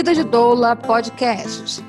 Vida 0.00 0.14
de 0.14 0.24
Doula 0.24 0.74
Podcast. 0.74 1.84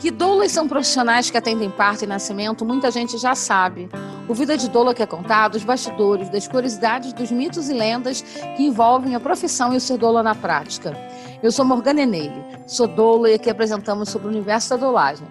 Que 0.00 0.10
doulas 0.10 0.50
são 0.50 0.66
profissionais 0.66 1.30
que 1.30 1.38
atendem 1.38 1.70
parto 1.70 2.02
e 2.02 2.06
nascimento, 2.08 2.64
muita 2.64 2.90
gente 2.90 3.16
já 3.16 3.36
sabe. 3.36 3.88
O 4.28 4.34
Vida 4.34 4.56
de 4.56 4.68
Doula 4.68 4.92
que 4.92 5.04
é 5.04 5.06
contado, 5.06 5.54
os 5.54 5.62
bastidores, 5.62 6.28
das 6.30 6.48
curiosidades, 6.48 7.12
dos 7.12 7.30
mitos 7.30 7.70
e 7.70 7.72
lendas 7.72 8.22
que 8.56 8.64
envolvem 8.64 9.14
a 9.14 9.20
profissão 9.20 9.72
e 9.72 9.76
o 9.76 9.80
ser 9.80 9.98
doula 9.98 10.20
na 10.20 10.34
prática. 10.34 10.92
Eu 11.40 11.52
sou 11.52 11.64
Morgana 11.64 12.00
Eneile, 12.00 12.44
sou 12.66 12.88
doula 12.88 13.30
e 13.30 13.34
aqui 13.34 13.48
apresentamos 13.48 14.08
sobre 14.08 14.26
o 14.26 14.30
universo 14.32 14.70
da 14.70 14.78
doulagem. 14.78 15.28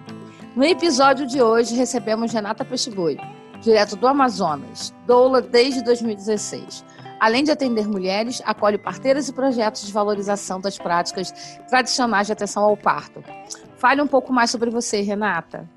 No 0.56 0.64
episódio 0.64 1.26
de 1.26 1.42
hoje 1.42 1.74
recebemos 1.74 2.32
Renata 2.32 2.64
Peixeboi, 2.64 3.18
direto 3.60 3.96
do 3.96 4.08
Amazonas, 4.08 4.94
doula 5.06 5.42
desde 5.42 5.84
2016. 5.84 6.88
Além 7.20 7.44
de 7.44 7.50
atender 7.50 7.86
mulheres, 7.86 8.40
acolhe 8.46 8.78
parteiras 8.78 9.28
e 9.28 9.32
projetos 9.34 9.86
de 9.86 9.92
valorização 9.92 10.58
das 10.58 10.78
práticas 10.78 11.30
tradicionais 11.68 12.26
de 12.26 12.32
atenção 12.32 12.64
ao 12.64 12.76
parto. 12.78 13.22
Fale 13.76 14.00
um 14.00 14.06
pouco 14.06 14.32
mais 14.32 14.50
sobre 14.50 14.70
você, 14.70 15.02
Renata. 15.02 15.68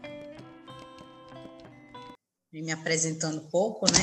Me 2.53 2.71
apresentando 2.71 3.41
um 3.41 3.49
pouco, 3.49 3.85
né? 3.91 3.99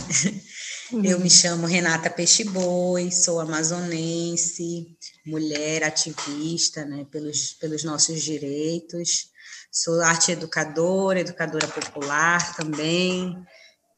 Uhum. 0.93 1.05
Eu 1.05 1.21
me 1.21 1.31
chamo 1.31 1.69
Renata 1.69 2.11
Peixeboi, 2.11 3.12
sou 3.12 3.39
amazonense, 3.39 4.89
mulher 5.25 5.84
ativista, 5.84 6.84
né, 6.84 7.07
pelos, 7.11 7.53
pelos 7.53 7.84
nossos 7.84 8.20
direitos. 8.20 9.31
Sou 9.70 10.03
arte 10.03 10.33
educadora, 10.33 11.20
educadora 11.20 11.69
popular 11.69 12.57
também. 12.57 13.36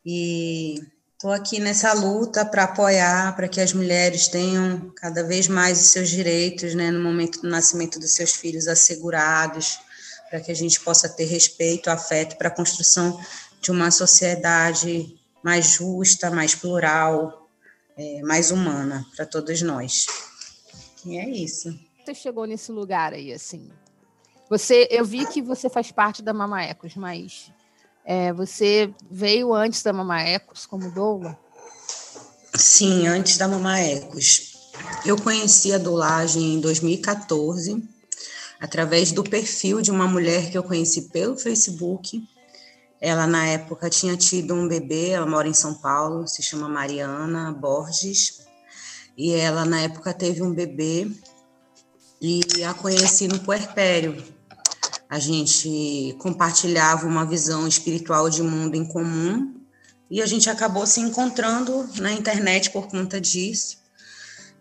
E 0.05 0.75
Estou 1.23 1.31
aqui 1.31 1.61
nessa 1.61 1.93
luta 1.93 2.45
para 2.45 2.65
apoiar, 2.65 3.37
para 3.37 3.47
que 3.47 3.61
as 3.61 3.73
mulheres 3.73 4.27
tenham 4.27 4.91
cada 4.97 5.23
vez 5.23 5.47
mais 5.47 5.81
os 5.81 5.93
seus 5.93 6.11
direitos, 6.11 6.75
né, 6.75 6.91
no 6.91 7.01
momento 7.01 7.41
do 7.41 7.49
nascimento 7.49 8.01
dos 8.01 8.13
seus 8.13 8.33
filhos 8.33 8.67
assegurados, 8.67 9.79
para 10.29 10.41
que 10.41 10.51
a 10.51 10.55
gente 10.55 10.81
possa 10.81 11.09
ter 11.09 11.27
respeito, 11.27 11.91
afeto 11.91 12.37
para 12.37 12.49
a 12.49 12.51
construção 12.51 13.21
de 13.61 13.71
uma 13.71 13.93
sociedade 13.93 15.17
mais 15.45 15.67
justa, 15.67 16.29
mais 16.29 16.57
plural, 16.57 17.49
é, 17.97 18.21
mais 18.23 18.51
humana 18.51 19.07
para 19.15 19.25
todos 19.25 19.63
nós. 19.63 20.07
E 21.07 21.17
é 21.17 21.29
isso. 21.29 21.73
Você 22.05 22.15
chegou 22.17 22.47
nesse 22.47 22.73
lugar 22.73 23.13
aí, 23.13 23.33
assim? 23.33 23.71
Você, 24.51 24.89
eu 24.91 25.05
vi 25.05 25.25
que 25.27 25.41
você 25.41 25.71
faz 25.71 25.93
parte 25.93 26.21
da 26.21 26.33
Mama 26.33 26.65
Ecos, 26.65 26.97
mas 26.97 27.53
é, 28.05 28.33
você 28.33 28.93
veio 29.11 29.55
antes 29.55 29.83
da 29.83 29.93
Mama 29.93 30.21
Ecos 30.21 30.67
como 30.67 30.91
doula? 30.91 31.39
Sim, 32.55 33.07
antes 33.07 33.39
da 33.39 33.49
Mama 33.49 33.79
Ecos. 33.79 34.53
Eu 35.05 35.17
conheci 35.17 35.73
a 35.73 35.79
doulagem 35.79 36.55
em 36.55 36.61
2014, 36.61 37.83
através 38.61 39.13
do 39.13 39.23
perfil 39.23 39.81
de 39.81 39.91
uma 39.91 40.07
mulher 40.07 40.51
que 40.51 40.59
eu 40.59 40.63
conheci 40.63 41.03
pelo 41.11 41.37
Facebook. 41.37 42.23
Ela, 43.01 43.27
na 43.27 43.47
época, 43.47 43.91
tinha 43.91 44.17
tido 44.17 44.55
um 44.55 44.69
bebê, 44.69 45.11
ela 45.11 45.27
mora 45.27 45.49
em 45.49 45.55
São 45.55 45.75
Paulo, 45.75 46.29
se 46.29 46.43
chama 46.43 46.69
Mariana 46.69 47.53
Borges. 47.53 48.43
E 49.17 49.33
ela, 49.33 49.65
na 49.65 49.81
época, 49.81 50.15
teve 50.15 50.43
um 50.43 50.53
bebê 50.53 51.11
e 52.21 52.63
a 52.63 52.73
conheci 52.73 53.27
no 53.27 53.41
puerpério, 53.41 54.23
a 55.13 55.19
gente 55.19 56.17
compartilhava 56.19 57.07
uma 57.07 57.27
visão 57.27 57.69
espiritual 57.69 58.31
de 58.31 58.43
mundo 58.43 58.77
em 58.77 58.83
comum 58.87 59.61
e 60.11 60.23
a 60.23 60.27
gente 60.27 60.49
acabou 60.49 60.87
se 60.87 61.01
encontrando 61.01 61.87
na 62.01 62.11
internet 62.11 62.71
por 62.71 62.89
conta 62.89 63.21
disso. 63.21 63.77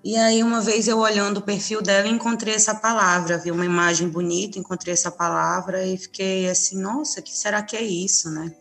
E 0.04 0.18
aí, 0.18 0.44
uma 0.44 0.60
vez 0.60 0.90
eu 0.90 0.98
olhando 0.98 1.38
o 1.38 1.42
perfil 1.42 1.82
dela, 1.82 2.06
encontrei 2.06 2.54
essa 2.54 2.76
palavra, 2.76 3.38
vi 3.38 3.50
uma 3.50 3.64
imagem 3.64 4.10
bonita, 4.10 4.60
encontrei 4.60 4.94
essa 4.94 5.10
palavra 5.10 5.86
e 5.86 5.98
fiquei 5.98 6.50
assim, 6.50 6.82
nossa, 6.82 7.22
que 7.22 7.32
será 7.32 7.64
que 7.64 7.78
é 7.78 7.82
isso, 7.82 8.30
né? 8.30 8.54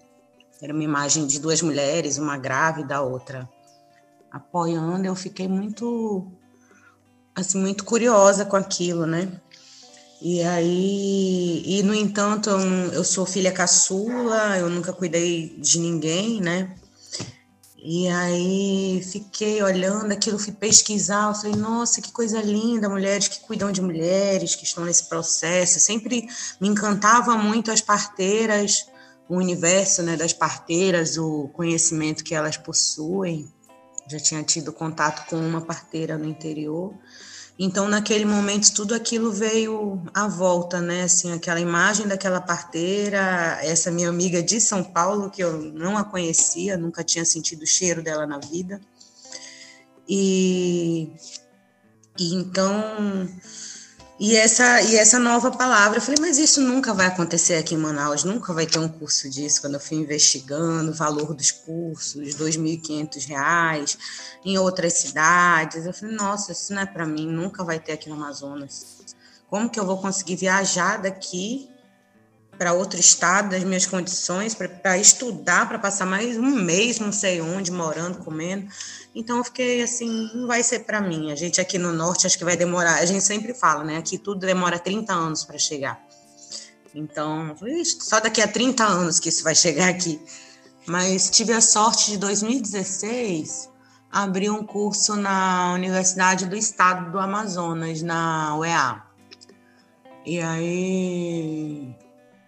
Era 0.62 0.72
uma 0.72 0.84
imagem 0.84 1.26
de 1.26 1.40
duas 1.40 1.60
mulheres, 1.60 2.18
uma 2.18 2.38
grávida, 2.38 2.98
a 2.98 3.02
outra 3.02 3.50
apoiando. 4.30 5.06
Eu 5.06 5.16
fiquei 5.16 5.48
muito, 5.48 6.24
assim, 7.34 7.58
muito 7.58 7.84
curiosa 7.84 8.44
com 8.44 8.54
aquilo, 8.54 9.06
né? 9.06 9.28
E 10.20 10.42
aí, 10.42 11.62
e 11.64 11.82
no 11.82 11.94
entanto, 11.94 12.50
eu, 12.50 12.58
eu 12.92 13.04
sou 13.04 13.24
filha 13.24 13.50
caçula, 13.50 14.58
eu 14.58 14.68
nunca 14.68 14.92
cuidei 14.92 15.56
de 15.58 15.78
ninguém, 15.78 16.40
né? 16.40 16.74
E 17.82 18.06
aí 18.08 19.02
fiquei 19.02 19.62
olhando 19.62 20.12
aquilo, 20.12 20.38
fui 20.38 20.52
pesquisar, 20.52 21.28
eu 21.28 21.34
falei, 21.34 21.56
nossa, 21.56 22.02
que 22.02 22.12
coisa 22.12 22.42
linda, 22.42 22.90
mulheres 22.90 23.28
que 23.28 23.40
cuidam 23.40 23.72
de 23.72 23.80
mulheres, 23.80 24.54
que 24.54 24.64
estão 24.64 24.84
nesse 24.84 25.08
processo. 25.08 25.80
Sempre 25.80 26.28
me 26.60 26.68
encantava 26.68 27.38
muito 27.38 27.72
as 27.72 27.80
parteiras, 27.80 28.86
o 29.26 29.36
universo 29.36 30.02
né, 30.02 30.14
das 30.14 30.34
parteiras, 30.34 31.16
o 31.16 31.48
conhecimento 31.54 32.22
que 32.22 32.34
elas 32.34 32.58
possuem. 32.58 33.50
Já 34.06 34.18
tinha 34.18 34.42
tido 34.42 34.72
contato 34.72 35.26
com 35.30 35.36
uma 35.36 35.62
parteira 35.62 36.18
no 36.18 36.26
interior. 36.26 36.92
Então, 37.62 37.86
naquele 37.88 38.24
momento, 38.24 38.72
tudo 38.72 38.94
aquilo 38.94 39.30
veio 39.30 40.02
à 40.14 40.26
volta, 40.26 40.80
né? 40.80 41.02
Assim, 41.02 41.30
aquela 41.30 41.60
imagem 41.60 42.08
daquela 42.08 42.40
parteira, 42.40 43.58
essa 43.60 43.90
minha 43.90 44.08
amiga 44.08 44.42
de 44.42 44.58
São 44.58 44.82
Paulo, 44.82 45.30
que 45.30 45.44
eu 45.44 45.60
não 45.60 45.98
a 45.98 46.02
conhecia, 46.02 46.78
nunca 46.78 47.04
tinha 47.04 47.22
sentido 47.22 47.60
o 47.64 47.66
cheiro 47.66 48.02
dela 48.02 48.26
na 48.26 48.38
vida. 48.38 48.80
E, 50.08 51.12
e 52.18 52.34
então 52.34 53.28
e 54.20 54.36
essa, 54.36 54.82
e 54.82 54.96
essa 54.96 55.18
nova 55.18 55.50
palavra, 55.50 55.96
eu 55.96 56.02
falei, 56.02 56.20
mas 56.20 56.36
isso 56.36 56.60
nunca 56.60 56.92
vai 56.92 57.06
acontecer 57.06 57.54
aqui 57.54 57.74
em 57.74 57.78
Manaus, 57.78 58.22
nunca 58.22 58.52
vai 58.52 58.66
ter 58.66 58.78
um 58.78 58.86
curso 58.86 59.30
disso. 59.30 59.62
Quando 59.62 59.74
eu 59.74 59.80
fui 59.80 59.96
investigando 59.96 60.90
o 60.90 60.94
valor 60.94 61.32
dos 61.32 61.50
cursos, 61.50 62.16
R$ 62.16 62.34
2.500 62.34 63.96
em 64.44 64.58
outras 64.58 64.92
cidades, 64.92 65.86
eu 65.86 65.94
falei, 65.94 66.14
nossa, 66.14 66.52
isso 66.52 66.74
não 66.74 66.82
é 66.82 66.86
para 66.86 67.06
mim, 67.06 67.26
nunca 67.26 67.64
vai 67.64 67.80
ter 67.80 67.92
aqui 67.92 68.10
no 68.10 68.14
Amazonas. 68.16 68.98
Como 69.48 69.70
que 69.70 69.80
eu 69.80 69.86
vou 69.86 69.96
conseguir 69.96 70.36
viajar 70.36 70.98
daqui 70.98 71.69
para 72.60 72.74
outro 72.74 73.00
estado, 73.00 73.52
das 73.52 73.64
minhas 73.64 73.86
condições, 73.86 74.54
para 74.54 74.98
estudar, 74.98 75.66
para 75.66 75.78
passar 75.78 76.04
mais 76.04 76.36
um 76.36 76.50
mês, 76.50 77.00
não 77.00 77.10
sei 77.10 77.40
onde, 77.40 77.72
morando, 77.72 78.18
comendo? 78.18 78.70
Então 79.14 79.38
eu 79.38 79.44
fiquei 79.44 79.82
assim, 79.82 80.30
não 80.34 80.46
vai 80.46 80.62
ser 80.62 80.80
para 80.80 81.00
mim. 81.00 81.32
A 81.32 81.34
gente 81.34 81.58
aqui 81.58 81.78
no 81.78 81.90
norte 81.90 82.26
acho 82.26 82.36
que 82.36 82.44
vai 82.44 82.58
demorar. 82.58 82.96
A 82.96 83.06
gente 83.06 83.24
sempre 83.24 83.54
fala, 83.54 83.82
né? 83.82 83.96
Aqui 83.96 84.18
tudo 84.18 84.40
demora 84.40 84.78
30 84.78 85.10
anos 85.10 85.42
para 85.42 85.56
chegar. 85.56 85.98
Então, 86.94 87.56
só 87.98 88.20
daqui 88.20 88.42
a 88.42 88.46
30 88.46 88.84
anos 88.84 89.18
que 89.18 89.30
isso 89.30 89.42
vai 89.42 89.54
chegar 89.54 89.88
aqui. 89.88 90.20
Mas 90.86 91.30
tive 91.30 91.54
a 91.54 91.62
sorte 91.62 92.10
de 92.10 92.18
2016 92.18 93.70
abrir 94.12 94.50
um 94.50 94.62
curso 94.66 95.16
na 95.16 95.72
Universidade 95.72 96.44
do 96.44 96.54
Estado 96.54 97.10
do 97.10 97.18
Amazonas, 97.18 98.02
na 98.02 98.54
UEA. 98.58 99.02
E 100.26 100.38
aí 100.42 101.96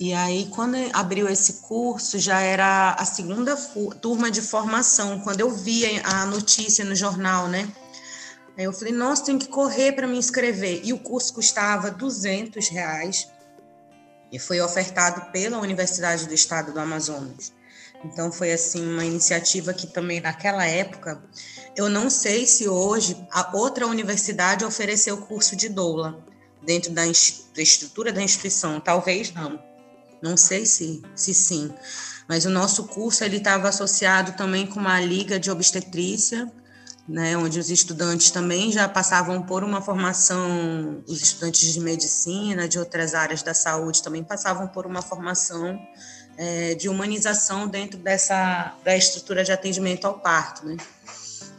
e 0.05 0.13
aí, 0.13 0.49
quando 0.51 0.75
abriu 0.93 1.29
esse 1.29 1.61
curso, 1.61 2.19
já 2.19 2.41
era 2.41 2.91
a 2.95 3.05
segunda 3.05 3.55
turma 4.01 4.33
de 4.33 4.43
formação, 4.43 5.21
quando 5.21 5.39
eu 5.39 5.51
vi 5.53 5.85
a 6.03 6.27
notícia 6.27 6.85
no 6.85 6.93
jornal, 6.93 7.47
né? 7.47 7.69
Aí 8.59 8.65
eu 8.65 8.73
falei, 8.73 8.93
nossa, 8.93 9.27
tem 9.27 9.39
que 9.39 9.47
correr 9.47 9.93
para 9.93 10.09
me 10.09 10.19
inscrever. 10.19 10.81
E 10.83 10.93
o 10.93 10.99
curso 10.99 11.33
custava 11.33 11.89
200 11.89 12.69
reais 12.71 13.29
e 14.33 14.41
foi 14.41 14.61
ofertado 14.61 15.31
pela 15.31 15.61
Universidade 15.61 16.27
do 16.27 16.35
Estado 16.35 16.73
do 16.73 16.81
Amazonas. 16.81 17.53
Então, 18.05 18.33
foi 18.33 18.51
assim 18.51 18.85
uma 18.85 19.05
iniciativa 19.05 19.73
que 19.73 19.87
também 19.87 20.21
naquela 20.21 20.67
época, 20.67 21.23
eu 21.77 21.89
não 21.89 22.11
sei 22.11 22.45
se 22.45 22.69
hoje 22.69 23.17
a 23.31 23.57
outra 23.57 23.87
universidade 23.87 24.65
ofereceu 24.65 25.19
curso 25.19 25.55
de 25.55 25.69
doula 25.69 26.27
dentro 26.61 26.91
da, 26.91 27.03
da 27.05 27.63
estrutura 27.63 28.13
da 28.13 28.21
instituição, 28.21 28.81
talvez 28.81 29.33
não 29.33 29.71
não 30.23 30.37
sei 30.37 30.65
se, 30.65 31.03
se 31.15 31.35
sim, 31.35 31.73
mas 32.29 32.45
o 32.45 32.51
nosso 32.51 32.85
curso 32.85 33.25
ele 33.25 33.39
estava 33.39 33.69
associado 33.69 34.33
também 34.33 34.67
com 34.67 34.81
uma 34.81 35.01
liga 35.01 35.39
de 35.39 35.51
obstetrícia, 35.51 36.51
né, 37.09 37.37
onde 37.37 37.59
os 37.59 37.69
estudantes 37.69 38.31
também 38.31 38.71
já 38.71 38.89
passavam 38.89 39.43
por 39.43 39.65
uma 39.65 39.83
formação, 39.83 41.03
os 41.07 41.21
estudantes 41.21 41.73
de 41.73 41.81
medicina, 41.81 42.69
de 42.69 42.79
outras 42.79 43.13
áreas 43.15 43.43
da 43.43 43.53
saúde 43.53 44.03
também 44.03 44.23
passavam 44.23 44.69
por 44.69 44.87
uma 44.87 45.03
formação 45.03 45.79
é, 46.37 46.75
de 46.75 46.89
humanização 46.89 47.67
dentro 47.67 47.99
dessa 47.99 48.75
da 48.85 48.97
estrutura 48.97 49.45
de 49.45 49.53
atendimento 49.53 50.07
ao 50.07 50.15
parto, 50.21 50.65
né? 50.65 50.77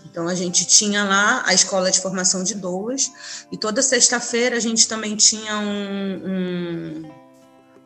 Então 0.05 0.27
a 0.27 0.35
gente 0.35 0.65
tinha 0.65 1.03
lá 1.03 1.43
a 1.45 1.53
escola 1.53 1.91
de 1.91 1.99
formação 1.99 2.43
de 2.43 2.55
doulas 2.55 3.11
e 3.51 3.57
toda 3.57 3.81
sexta-feira 3.81 4.55
a 4.55 4.59
gente 4.59 4.87
também 4.87 5.15
tinha 5.15 5.57
um, 5.57 6.21
um 6.25 7.22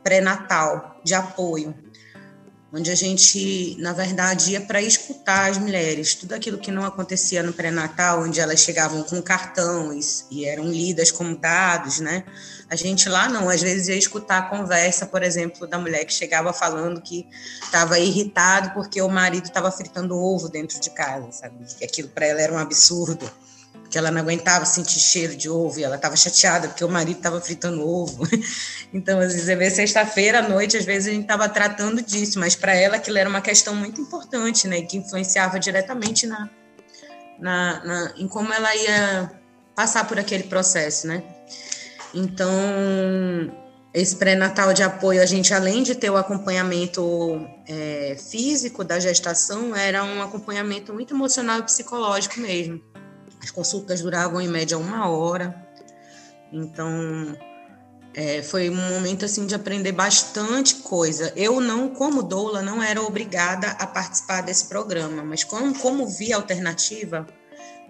pré-natal 0.08 1.02
de 1.04 1.14
apoio. 1.14 1.76
onde 2.72 2.92
a 2.92 2.96
gente, 2.96 3.76
na 3.80 3.92
verdade, 3.92 4.52
ia 4.52 4.62
para 4.62 4.82
escutar 4.82 5.50
as 5.50 5.58
mulheres, 5.58 6.16
tudo 6.16 6.34
aquilo 6.34 6.58
que 6.58 6.70
não 6.70 6.86
acontecia 6.86 7.42
no 7.42 7.52
pré-natal, 7.52 8.24
onde 8.24 8.40
elas 8.40 8.60
chegavam 8.60 9.04
com 9.04 9.22
cartões 9.22 10.26
e 10.30 10.46
eram 10.46 10.66
lidas 10.66 11.10
como 11.12 11.38
dados, 11.38 12.00
né? 12.00 12.24
A 12.70 12.76
gente 12.76 13.08
lá 13.10 13.28
não, 13.30 13.50
às 13.50 13.62
vezes 13.62 13.88
ia 13.88 13.96
escutar 13.96 14.38
a 14.38 14.42
conversa, 14.44 15.06
por 15.06 15.24
exemplo, 15.24 15.66
da 15.66 15.80
mulher 15.80 16.06
que 16.06 16.14
chegava 16.14 16.54
falando 16.54 17.02
que 17.02 17.26
estava 17.62 17.98
irritado 18.00 18.74
porque 18.74 19.02
o 19.02 19.10
marido 19.10 19.46
estava 19.46 19.72
fritando 19.72 20.18
ovo 20.18 20.48
dentro 20.50 20.80
de 20.80 20.90
casa, 20.92 21.32
sabe? 21.32 21.56
Que 21.78 21.86
aquilo 21.86 22.10
para 22.10 22.26
ela 22.28 22.42
era 22.42 22.54
um 22.54 22.58
absurdo 22.58 23.30
que 23.90 23.98
ela 23.98 24.12
não 24.12 24.22
aguentava 24.22 24.66
sentir 24.66 25.00
cheiro 25.00 25.36
de 25.36 25.50
ovo, 25.50 25.80
e 25.80 25.84
ela 25.84 25.96
estava 25.96 26.16
chateada 26.16 26.68
porque 26.68 26.84
o 26.84 26.90
marido 26.90 27.18
estava 27.18 27.40
fritando 27.42 27.88
ovo. 27.88 28.28
Então, 28.94 29.20
às 29.20 29.34
vezes, 29.34 29.50
é 29.50 29.70
sexta-feira 29.70 30.40
à 30.40 30.42
noite, 30.48 30.78
às 30.78 30.86
vezes 30.86 31.10
a 31.10 31.12
gente 31.12 31.24
estava 31.24 31.50
tratando 31.50 32.02
disso, 32.02 32.40
mas 32.40 32.56
para 32.56 32.74
ela 32.74 32.96
aquilo 32.96 33.18
era 33.18 33.30
uma 33.30 33.42
questão 33.42 33.76
muito 33.76 34.00
importante, 34.00 34.66
né, 34.66 34.82
que 34.82 34.96
influenciava 34.96 35.60
diretamente 35.60 36.26
na, 36.26 36.50
na, 37.38 37.84
na, 37.84 38.14
em 38.18 38.30
como 38.30 38.54
ela 38.54 38.74
ia 38.74 39.32
passar 39.76 40.08
por 40.08 40.18
aquele 40.18 40.44
processo, 40.44 41.06
né? 41.06 41.22
Então, 42.14 42.50
esse 43.94 44.16
pré-natal 44.16 44.74
de 44.74 44.84
apoio, 44.84 45.22
a 45.22 45.26
gente, 45.26 45.54
além 45.54 45.84
de 45.84 45.96
ter 45.96 46.10
o 46.10 46.18
acompanhamento 46.18 47.48
é, 47.68 48.16
físico 48.30 48.84
da 48.84 49.00
gestação, 49.00 49.76
era 49.76 50.04
um 50.04 50.22
acompanhamento 50.22 50.94
muito 50.94 51.14
emocional 51.14 51.60
e 51.60 51.64
psicológico 51.64 52.40
mesmo. 52.40 52.82
As 53.48 53.52
consultas 53.52 54.02
duravam 54.02 54.42
em 54.42 54.48
média 54.50 54.78
uma 54.78 55.08
hora. 55.10 55.56
Então, 56.52 57.34
é, 58.14 58.44
foi 58.44 58.70
um 58.70 58.76
momento 58.76 59.24
assim 59.24 59.46
de 59.46 59.56
aprender 59.56 59.94
bastante 59.94 60.76
coisa. 60.76 61.32
Eu 61.34 61.62
não, 61.62 61.88
como 61.88 62.22
doula, 62.22 62.62
não 62.62 62.84
era 62.84 63.02
obrigada 63.02 63.68
a 63.68 63.88
participar 63.88 64.42
desse 64.42 64.66
programa, 64.66 65.24
mas 65.24 65.46
como, 65.46 65.74
como 65.80 66.06
via 66.06 66.36
alternativa, 66.36 67.26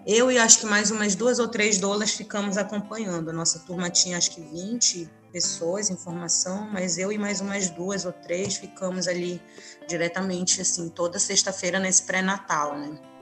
eu 0.06 0.30
e 0.30 0.38
acho 0.38 0.60
que 0.60 0.66
mais 0.66 0.92
umas 0.92 1.16
duas 1.16 1.40
ou 1.40 1.48
três 1.48 1.78
doulas 1.78 2.12
ficamos 2.12 2.56
acompanhando. 2.56 3.30
A 3.30 3.32
nossa 3.32 3.58
turma 3.58 3.90
tinha 3.90 4.16
acho 4.16 4.30
que 4.30 4.40
20 4.40 5.10
pessoas 5.32 5.90
em 5.90 5.96
formação, 5.96 6.70
mas 6.72 6.98
eu 6.98 7.10
e 7.10 7.18
mais 7.18 7.40
umas 7.40 7.68
duas 7.68 8.04
ou 8.04 8.12
três 8.12 8.54
ficamos 8.54 9.08
ali 9.08 9.42
diretamente 9.88 10.60
assim 10.60 10.88
toda 10.88 11.18
sexta-feira 11.18 11.80
nesse 11.80 12.04
pré-natal, 12.04 12.78
né? 12.78 13.17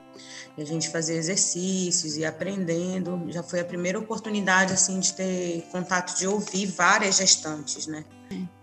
E 0.57 0.63
a 0.63 0.65
gente 0.65 0.89
fazia 0.91 1.17
exercícios 1.17 2.17
e 2.17 2.25
aprendendo. 2.25 3.27
Já 3.29 3.43
foi 3.43 3.61
a 3.61 3.65
primeira 3.65 3.99
oportunidade 3.99 4.73
assim 4.73 4.99
de 5.01 5.13
ter 5.13 5.67
contato 5.71 6.17
de 6.19 6.27
ouvir 6.27 6.67
várias 6.67 7.17
gestantes, 7.17 7.87
né? 7.87 8.05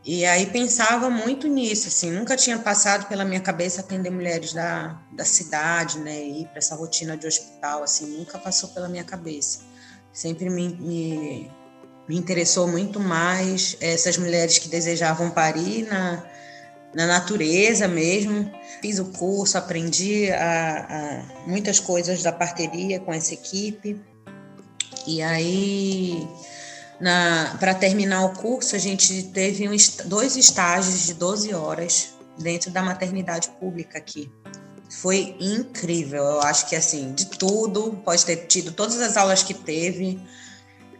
E 0.06 0.26
aí 0.26 0.48
pensava 0.48 1.10
muito 1.10 1.48
nisso, 1.48 1.88
assim, 1.88 2.12
nunca 2.12 2.36
tinha 2.36 2.60
passado 2.60 3.08
pela 3.08 3.24
minha 3.24 3.40
cabeça 3.40 3.80
atender 3.80 4.10
mulheres 4.10 4.52
da, 4.52 5.00
da 5.14 5.24
cidade, 5.24 5.98
né, 6.00 6.22
ir 6.22 6.46
para 6.48 6.58
essa 6.58 6.76
rotina 6.76 7.16
de 7.16 7.26
hospital, 7.26 7.84
assim, 7.84 8.18
nunca 8.18 8.38
passou 8.38 8.70
pela 8.70 8.90
minha 8.90 9.06
cabeça. 9.06 9.62
Sempre 10.12 10.50
me, 10.50 10.76
me, 10.76 11.52
me 12.08 12.18
interessou 12.18 12.68
muito 12.68 13.00
mais 13.00 13.78
essas 13.80 14.18
mulheres 14.18 14.58
que 14.58 14.68
desejavam 14.68 15.32
parir 15.32 15.88
na, 15.88 16.22
na 16.94 17.08
natureza 17.08 17.88
mesmo. 17.88 18.52
Fiz 18.82 19.00
o 19.00 19.06
curso, 19.06 19.58
aprendi 19.58 20.32
a, 20.32 21.24
a 21.46 21.48
muitas 21.48 21.80
coisas 21.80 22.22
da 22.22 22.32
parteria 22.32 23.00
com 23.00 23.14
essa 23.14 23.34
equipe. 23.34 24.00
E 25.06 25.22
aí, 25.22 26.28
para 27.60 27.74
terminar 27.74 28.26
o 28.26 28.34
curso, 28.34 28.76
a 28.76 28.80
gente 28.80 29.24
teve 29.24 29.68
um, 29.68 29.76
dois 30.06 30.38
estágios 30.38 31.06
de 31.06 31.14
12 31.14 31.54
horas 31.54 32.14
dentro 32.38 32.72
da 32.72 32.82
maternidade 32.82 33.50
pública 33.60 33.98
aqui. 33.98 34.32
Foi 34.90 35.36
incrível. 35.40 36.24
Eu 36.24 36.42
acho 36.42 36.68
que, 36.70 36.76
assim, 36.76 37.14
de 37.14 37.26
tudo, 37.26 38.00
pode 38.06 38.26
ter 38.26 38.48
tido 38.48 38.72
todas 38.72 39.02
as 39.02 39.18
aulas 39.18 39.44
que 39.44 39.54
teve, 39.54 40.20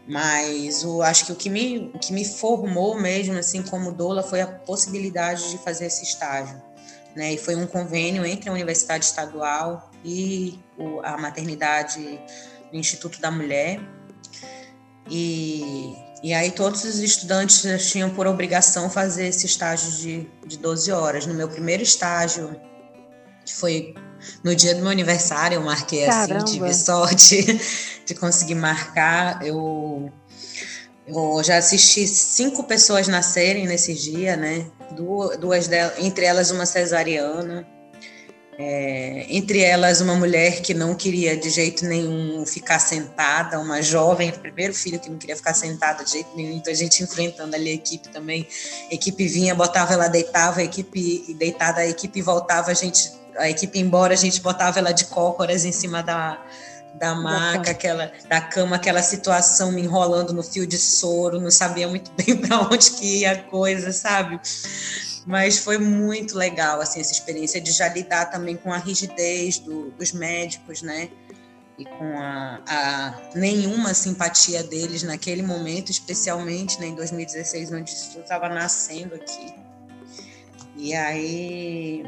mas 0.06 0.84
o, 0.84 1.02
acho 1.02 1.26
que 1.26 1.32
o 1.32 1.36
que, 1.36 1.48
me, 1.48 1.90
que 2.00 2.12
me 2.12 2.24
formou 2.24 3.00
mesmo, 3.00 3.38
assim, 3.38 3.62
como 3.62 3.92
doula, 3.92 4.22
foi 4.22 4.40
a 4.40 4.46
possibilidade 4.46 5.50
de 5.50 5.58
fazer 5.58 5.86
esse 5.86 6.04
estágio. 6.04 6.60
Né? 7.16 7.34
E 7.34 7.38
foi 7.38 7.54
um 7.54 7.66
convênio 7.66 8.24
entre 8.26 8.50
a 8.50 8.52
Universidade 8.52 9.04
Estadual 9.04 9.90
e 10.04 10.58
o, 10.76 11.00
a 11.00 11.16
maternidade 11.16 12.20
do 12.70 12.76
Instituto 12.76 13.20
da 13.20 13.30
Mulher. 13.30 13.80
E, 15.08 15.94
e 16.22 16.34
aí 16.34 16.50
todos 16.50 16.84
os 16.84 16.98
estudantes 16.98 17.62
tinham 17.90 18.10
por 18.10 18.26
obrigação 18.26 18.90
fazer 18.90 19.28
esse 19.28 19.46
estágio 19.46 19.90
de, 19.92 20.28
de 20.46 20.58
12 20.58 20.92
horas. 20.92 21.26
No 21.26 21.34
meu 21.34 21.48
primeiro 21.48 21.82
estágio, 21.82 22.60
que 23.44 23.54
foi 23.54 23.94
no 24.42 24.54
dia 24.54 24.74
do 24.74 24.82
meu 24.82 24.90
aniversário, 24.90 25.56
eu 25.56 25.62
marquei 25.62 26.06
Caramba. 26.06 26.44
assim, 26.44 26.52
tive 26.52 26.74
sorte 26.74 27.60
de 28.04 28.14
conseguir 28.14 28.54
marcar. 28.54 29.44
Eu, 29.44 30.10
eu 31.06 31.42
já 31.42 31.58
assisti 31.58 32.06
cinco 32.06 32.64
pessoas 32.64 33.08
nascerem 33.08 33.66
nesse 33.66 33.94
dia, 33.94 34.36
né? 34.36 34.66
Duas, 34.92 35.36
duas 35.38 35.68
delas, 35.68 35.98
entre 35.98 36.24
elas 36.24 36.50
uma 36.50 36.66
cesariana. 36.66 37.66
É, 38.56 39.26
entre 39.30 39.62
elas 39.62 40.00
uma 40.00 40.14
mulher 40.14 40.62
que 40.62 40.72
não 40.72 40.94
queria 40.94 41.36
de 41.36 41.50
jeito 41.50 41.84
nenhum 41.84 42.46
ficar 42.46 42.78
sentada, 42.78 43.58
uma 43.58 43.82
jovem, 43.82 44.30
primeiro 44.30 44.72
filho 44.72 45.00
que 45.00 45.10
não 45.10 45.18
queria 45.18 45.34
ficar 45.34 45.54
sentada 45.54 46.04
de 46.04 46.12
jeito 46.12 46.36
nenhum, 46.36 46.58
então 46.58 46.72
a 46.72 46.76
gente 46.76 47.02
enfrentando 47.02 47.56
ali 47.56 47.70
a 47.70 47.74
equipe 47.74 48.08
também, 48.10 48.46
a 48.88 48.94
equipe 48.94 49.26
vinha, 49.26 49.56
botava 49.56 49.92
ela 49.92 50.06
deitava, 50.06 50.60
a 50.60 50.62
equipe 50.62 51.34
deitada, 51.36 51.80
a 51.80 51.88
equipe 51.88 52.22
voltava, 52.22 52.70
a 52.70 52.74
gente 52.74 53.10
a 53.36 53.48
equipe 53.48 53.78
embora, 53.78 54.14
a 54.14 54.16
gente 54.16 54.40
botava 54.40 54.78
ela 54.78 54.92
de 54.92 55.06
cócoras 55.06 55.64
em 55.64 55.72
cima 55.72 56.02
da, 56.02 56.40
da 56.94 57.14
maca, 57.14 57.72
aquela, 57.72 58.12
da 58.28 58.40
cama, 58.40 58.76
aquela 58.76 59.02
situação 59.02 59.72
me 59.72 59.82
enrolando 59.82 60.32
no 60.32 60.42
fio 60.42 60.66
de 60.66 60.78
soro, 60.78 61.40
não 61.40 61.50
sabia 61.50 61.88
muito 61.88 62.10
bem 62.16 62.36
para 62.36 62.60
onde 62.60 62.92
que 62.92 63.20
ia 63.20 63.32
a 63.32 63.42
coisa, 63.42 63.92
sabe? 63.92 64.40
Mas 65.26 65.58
foi 65.58 65.78
muito 65.78 66.36
legal, 66.36 66.80
assim, 66.80 67.00
essa 67.00 67.12
experiência 67.12 67.60
de 67.60 67.72
já 67.72 67.88
lidar 67.88 68.26
também 68.26 68.56
com 68.56 68.72
a 68.72 68.76
rigidez 68.76 69.58
do, 69.58 69.90
dos 69.92 70.12
médicos, 70.12 70.82
né? 70.82 71.08
E 71.76 71.84
com 71.84 72.18
a, 72.18 72.60
a, 72.66 73.14
nenhuma 73.34 73.94
simpatia 73.94 74.62
deles 74.62 75.02
naquele 75.02 75.42
momento, 75.42 75.90
especialmente 75.90 76.78
né, 76.78 76.86
em 76.86 76.94
2016, 76.94 77.72
onde 77.72 77.90
isso 77.90 78.20
estava 78.20 78.48
nascendo 78.48 79.14
aqui. 79.16 79.54
E 80.76 80.94
aí 80.94 82.04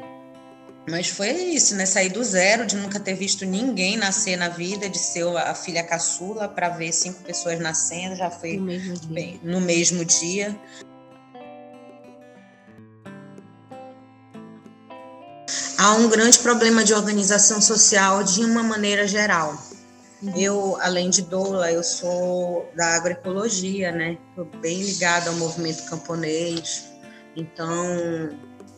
mas 0.88 1.08
foi 1.08 1.30
isso, 1.30 1.74
né? 1.74 1.84
Sair 1.84 2.10
do 2.10 2.22
zero, 2.22 2.64
de 2.64 2.76
nunca 2.76 3.00
ter 3.00 3.14
visto 3.14 3.44
ninguém 3.44 3.96
nascer 3.96 4.36
na 4.36 4.48
vida, 4.48 4.88
de 4.88 4.98
ser 4.98 5.26
a 5.36 5.54
filha 5.54 5.82
caçula, 5.82 6.48
para 6.48 6.68
ver 6.68 6.92
cinco 6.92 7.22
pessoas 7.22 7.58
nascendo, 7.58 8.14
já 8.14 8.30
foi 8.30 8.56
no 8.56 8.64
mesmo 8.64 8.94
dia. 8.94 9.10
Bem, 9.10 9.40
no 9.42 9.60
mesmo 9.60 10.04
dia. 10.04 10.56
Há 15.78 15.92
um 15.94 16.08
grande 16.08 16.38
problema 16.38 16.82
de 16.84 16.94
organização 16.94 17.60
social 17.60 18.22
de 18.22 18.44
uma 18.44 18.62
maneira 18.62 19.06
geral. 19.06 19.60
Uhum. 20.22 20.32
Eu, 20.36 20.78
além 20.80 21.10
de 21.10 21.22
doula, 21.22 21.70
eu 21.70 21.82
sou 21.82 22.70
da 22.74 22.96
agroecologia, 22.96 23.92
né? 23.92 24.16
Estou 24.30 24.46
bem 24.60 24.82
ligada 24.82 25.30
ao 25.30 25.36
movimento 25.36 25.84
camponês. 25.84 26.86
Então, 27.36 28.30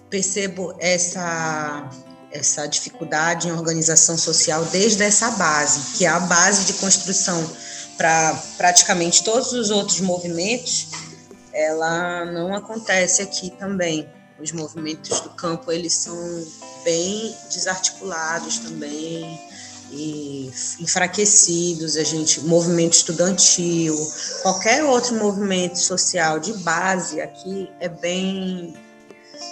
percebo 0.09 0.75
essa 0.79 1.91
essa 2.31 2.67
dificuldade 2.67 3.49
em 3.49 3.53
organização 3.53 4.19
social 4.19 4.65
desde 4.67 5.03
essa 5.03 5.31
base, 5.33 5.97
que 5.97 6.05
é 6.05 6.09
a 6.09 6.21
base 6.21 6.67
de 6.67 6.75
construção 6.75 7.51
para 7.97 8.35
praticamente 8.57 9.25
todos 9.25 9.53
os 9.53 9.71
outros 9.71 10.01
movimentos, 10.01 10.89
ela 11.53 12.25
não 12.27 12.55
acontece 12.55 13.23
aqui 13.23 13.51
também. 13.51 14.09
Os 14.39 14.53
movimentos 14.53 15.21
do 15.21 15.31
campo, 15.31 15.73
eles 15.73 15.95
são 15.95 16.17
bem 16.85 17.35
desarticulados 17.51 18.59
também 18.59 19.41
e 19.91 20.51
enfraquecidos, 20.79 21.97
a 21.97 22.05
gente, 22.05 22.41
movimento 22.43 22.93
estudantil, 22.93 23.97
qualquer 24.43 24.85
outro 24.85 25.17
movimento 25.17 25.79
social 25.79 26.39
de 26.39 26.53
base 26.59 27.21
aqui 27.21 27.69
é 27.81 27.89
bem 27.89 28.77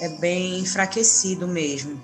é 0.00 0.08
bem 0.08 0.60
enfraquecido 0.60 1.46
mesmo. 1.46 2.00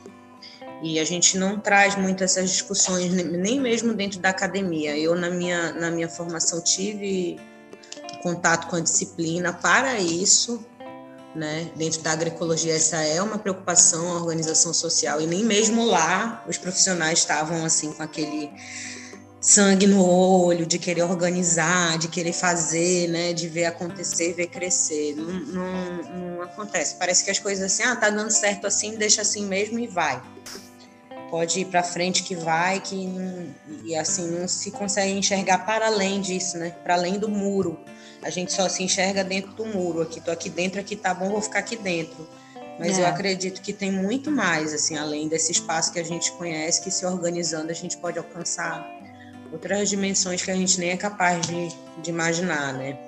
E 0.82 0.98
a 0.98 1.04
gente 1.04 1.38
não 1.38 1.60
traz 1.60 1.94
muito 1.94 2.24
essas 2.24 2.50
discussões, 2.50 3.12
nem 3.12 3.60
mesmo 3.60 3.94
dentro 3.94 4.18
da 4.18 4.30
academia. 4.30 4.98
Eu, 4.98 5.14
na 5.14 5.30
minha, 5.30 5.72
na 5.72 5.90
minha 5.90 6.08
formação, 6.08 6.60
tive 6.60 7.38
contato 8.22 8.68
com 8.68 8.76
a 8.76 8.80
disciplina 8.80 9.52
para 9.52 10.00
isso, 10.00 10.64
né? 11.34 11.70
Dentro 11.76 12.02
da 12.02 12.12
agroecologia, 12.12 12.74
essa 12.74 12.96
é 12.96 13.22
uma 13.22 13.38
preocupação, 13.38 14.12
a 14.12 14.16
organização 14.16 14.74
social, 14.74 15.20
e 15.20 15.26
nem 15.26 15.44
mesmo 15.44 15.84
lá 15.84 16.44
os 16.48 16.58
profissionais 16.58 17.20
estavam 17.20 17.64
assim 17.64 17.92
com 17.92 18.02
aquele 18.02 18.50
sangue 19.42 19.88
no 19.88 20.06
olho, 20.06 20.64
de 20.64 20.78
querer 20.78 21.02
organizar, 21.02 21.99
de 21.99 22.06
querer 22.06 22.32
fazer, 22.32 23.08
né, 23.08 23.32
de 23.32 23.49
ver 23.49 23.64
acontecer, 23.64 24.32
ver 24.34 24.46
crescer. 24.46 25.16
Não, 25.16 25.32
não, 25.40 26.02
não 26.37 26.42
acontece. 26.42 26.94
Parece 26.94 27.25
que 27.25 27.30
as 27.30 27.40
coisas 27.40 27.64
assim, 27.64 27.82
ah, 27.82 27.96
tá 27.96 28.08
dando 28.08 28.30
certo 28.30 28.68
assim, 28.68 28.96
deixa 28.96 29.20
assim 29.22 29.44
mesmo 29.44 29.80
e 29.80 29.88
vai. 29.88 30.22
Pode 31.28 31.61
ir 31.61 31.64
para 31.64 31.82
frente 31.82 32.22
que 32.22 32.37
vai, 32.37 32.78
que 32.78 33.11
e 33.84 33.96
assim 33.96 34.30
não 34.30 34.46
se 34.46 34.70
consegue 34.70 35.12
enxergar 35.12 35.66
para 35.66 35.87
além 35.87 36.20
disso, 36.20 36.58
né? 36.58 36.76
Para 36.84 36.94
além 36.94 37.18
do 37.18 37.28
muro. 37.28 37.80
A 38.22 38.30
gente 38.30 38.52
só 38.52 38.68
se 38.68 38.82
enxerga 38.82 39.25
dentro 39.25 39.52
do 39.54 39.64
muro. 39.64 40.02
Aqui 40.02 40.20
tô 40.20 40.30
aqui 40.30 40.49
dentro, 40.49 40.78
aqui 40.78 40.94
tá 40.94 41.12
bom, 41.12 41.30
vou 41.30 41.42
ficar 41.42 41.61
aqui 41.61 41.75
dentro. 41.75 42.28
Mas 42.78 42.99
é. 42.99 43.02
eu 43.02 43.06
acredito 43.06 43.61
que 43.61 43.72
tem 43.72 43.90
muito 43.90 44.30
mais, 44.30 44.72
assim, 44.72 44.96
além 44.96 45.26
desse 45.26 45.50
espaço 45.50 45.92
que 45.92 45.99
a 45.99 46.04
gente 46.04 46.30
conhece, 46.32 46.82
que 46.82 46.90
se 46.90 47.04
organizando 47.04 47.70
a 47.70 47.75
gente 47.75 47.96
pode 47.96 48.18
alcançar 48.18 49.01
outras 49.52 49.90
dimensões 49.90 50.42
que 50.42 50.50
a 50.50 50.56
gente 50.56 50.80
nem 50.80 50.90
é 50.90 50.97
capaz 50.97 51.47
de, 51.47 51.68
de 52.02 52.11
imaginar, 52.11 52.73
né? 52.73 52.99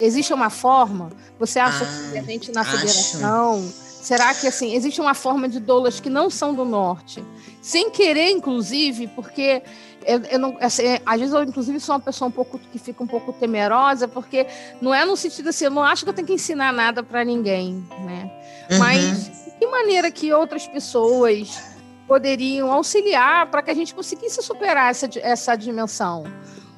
Existe 0.00 0.34
uma 0.34 0.50
forma? 0.50 1.10
Você 1.38 1.60
acha 1.60 1.84
ah, 1.84 2.10
que 2.10 2.18
a 2.18 2.22
gente 2.22 2.50
na 2.50 2.64
federação. 2.64 3.54
Acho. 3.54 3.92
Será 4.02 4.34
que 4.34 4.48
assim 4.48 4.74
existe 4.74 5.00
uma 5.00 5.14
forma 5.14 5.48
de 5.48 5.60
doulas 5.60 6.00
que 6.00 6.10
não 6.10 6.28
são 6.28 6.52
do 6.52 6.64
norte, 6.64 7.24
sem 7.60 7.88
querer, 7.88 8.30
inclusive, 8.30 9.06
porque 9.06 9.62
eu, 10.04 10.20
eu 10.24 10.38
não, 10.40 10.56
assim, 10.60 10.82
às 11.06 11.20
vezes 11.20 11.32
eu 11.32 11.44
inclusive 11.44 11.78
sou 11.78 11.94
uma 11.94 12.00
pessoa 12.00 12.26
um 12.28 12.32
pouco 12.32 12.58
que 12.58 12.80
fica 12.80 13.00
um 13.00 13.06
pouco 13.06 13.32
temerosa, 13.32 14.08
porque 14.08 14.44
não 14.80 14.92
é 14.92 15.04
no 15.04 15.16
sentido 15.16 15.50
assim, 15.50 15.66
eu 15.66 15.70
não 15.70 15.84
acho 15.84 16.02
que 16.02 16.10
eu 16.10 16.14
tenho 16.14 16.26
que 16.26 16.34
ensinar 16.34 16.72
nada 16.72 17.04
para 17.04 17.24
ninguém, 17.24 17.86
né? 18.04 18.28
Uhum. 18.72 18.78
Mas 18.78 19.41
que 19.62 19.66
maneira 19.68 20.10
que 20.10 20.32
outras 20.32 20.66
pessoas 20.66 21.62
poderiam 22.08 22.72
auxiliar 22.72 23.48
para 23.48 23.62
que 23.62 23.70
a 23.70 23.74
gente 23.74 23.94
conseguisse 23.94 24.42
superar 24.42 24.90
essa, 24.90 25.08
essa 25.20 25.54
dimensão? 25.54 26.24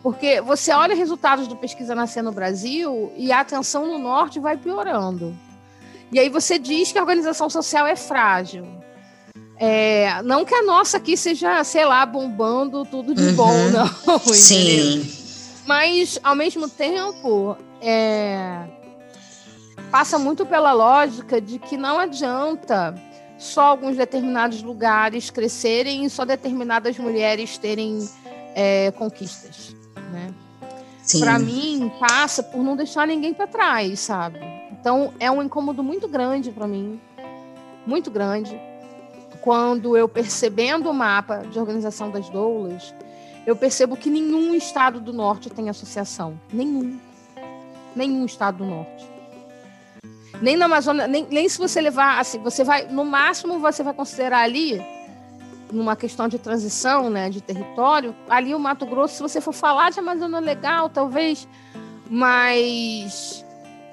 Porque 0.02 0.42
você 0.42 0.70
olha 0.70 0.94
resultados 0.94 1.48
do 1.48 1.56
Pesquisa 1.56 1.94
Nascer 1.94 2.22
no 2.22 2.30
Brasil 2.30 3.10
e 3.16 3.32
a 3.32 3.40
atenção 3.40 3.86
no 3.86 3.96
norte 3.96 4.38
vai 4.38 4.58
piorando. 4.58 5.34
E 6.12 6.18
aí 6.18 6.28
você 6.28 6.58
diz 6.58 6.92
que 6.92 6.98
a 6.98 7.00
organização 7.00 7.48
social 7.48 7.86
é 7.86 7.96
frágil. 7.96 8.66
É, 9.56 10.20
não 10.22 10.44
que 10.44 10.54
a 10.54 10.62
nossa 10.62 10.98
aqui 10.98 11.16
seja, 11.16 11.64
sei 11.64 11.86
lá, 11.86 12.04
bombando 12.04 12.84
tudo 12.84 13.14
de 13.14 13.28
uhum. 13.28 13.34
bom, 13.34 13.70
não. 13.70 14.18
Sim. 14.30 15.10
Mas, 15.64 16.20
ao 16.22 16.34
mesmo 16.34 16.68
tempo, 16.68 17.56
é, 17.80 18.58
passa 19.94 20.18
muito 20.18 20.44
pela 20.44 20.72
lógica 20.72 21.40
de 21.40 21.56
que 21.56 21.76
não 21.76 22.00
adianta 22.00 23.00
só 23.38 23.66
alguns 23.66 23.96
determinados 23.96 24.60
lugares 24.60 25.30
crescerem 25.30 26.04
e 26.04 26.10
só 26.10 26.24
determinadas 26.24 26.98
mulheres 26.98 27.56
terem 27.58 28.04
é, 28.56 28.90
conquistas, 28.90 29.72
né? 30.10 30.34
Para 31.20 31.38
mim 31.38 31.92
passa 32.00 32.42
por 32.42 32.60
não 32.60 32.74
deixar 32.74 33.06
ninguém 33.06 33.32
para 33.32 33.46
trás, 33.46 34.00
sabe? 34.00 34.40
Então 34.72 35.14
é 35.20 35.30
um 35.30 35.40
incômodo 35.40 35.80
muito 35.80 36.08
grande 36.08 36.50
para 36.50 36.66
mim, 36.66 37.00
muito 37.86 38.10
grande, 38.10 38.60
quando 39.42 39.96
eu 39.96 40.08
percebendo 40.08 40.90
o 40.90 40.92
mapa 40.92 41.44
de 41.48 41.56
organização 41.56 42.10
das 42.10 42.28
doulas, 42.28 42.92
eu 43.46 43.54
percebo 43.54 43.96
que 43.96 44.10
nenhum 44.10 44.56
estado 44.56 44.98
do 44.98 45.12
norte 45.12 45.48
tem 45.50 45.70
associação, 45.70 46.36
nenhum, 46.52 46.98
nenhum 47.94 48.24
estado 48.24 48.58
do 48.58 48.64
norte 48.64 49.13
nem 50.40 50.56
na 50.56 50.66
Amazônia, 50.66 51.06
nem, 51.06 51.26
nem 51.30 51.48
se 51.48 51.58
você 51.58 51.80
levar 51.80 52.18
assim, 52.18 52.38
você 52.38 52.64
vai, 52.64 52.86
no 52.86 53.04
máximo 53.04 53.58
você 53.58 53.82
vai 53.82 53.94
considerar 53.94 54.40
ali, 54.40 54.80
numa 55.72 55.96
questão 55.96 56.28
de 56.28 56.38
transição, 56.38 57.10
né, 57.10 57.30
de 57.30 57.40
território, 57.40 58.14
ali 58.28 58.54
o 58.54 58.58
Mato 58.58 58.86
Grosso, 58.86 59.16
se 59.16 59.22
você 59.22 59.40
for 59.40 59.52
falar 59.52 59.90
de 59.90 59.98
Amazônia 59.98 60.40
legal, 60.40 60.88
talvez, 60.88 61.48
mas 62.08 63.44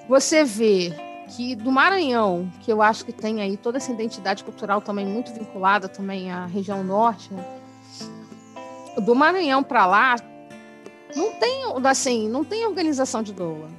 você 0.07 0.43
vê 0.43 0.93
que 1.29 1.55
do 1.55 1.71
Maranhão, 1.71 2.51
que 2.59 2.71
eu 2.71 2.81
acho 2.81 3.05
que 3.05 3.13
tem 3.13 3.41
aí 3.41 3.55
toda 3.55 3.77
essa 3.77 3.91
identidade 3.91 4.43
cultural 4.43 4.81
também 4.81 5.05
muito 5.05 5.33
vinculada 5.33 5.87
também 5.87 6.31
à 6.31 6.45
região 6.45 6.83
norte, 6.83 7.33
né? 7.33 7.43
do 8.99 9.15
Maranhão 9.15 9.63
para 9.63 9.85
lá 9.85 10.15
não 11.15 11.31
tem 11.33 11.63
assim, 11.85 12.29
não 12.29 12.43
tem 12.43 12.65
organização 12.65 13.23
de 13.23 13.33
doula. 13.33 13.69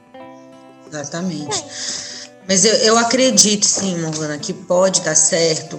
Exatamente. 0.87 1.59
É. 1.59 2.12
Mas 2.49 2.65
eu, 2.65 2.75
eu 2.75 2.99
acredito, 2.99 3.65
sim, 3.65 3.99
Morgana, 3.99 4.39
que 4.39 4.53
pode 4.53 5.01
dar 5.03 5.15
certo. 5.15 5.79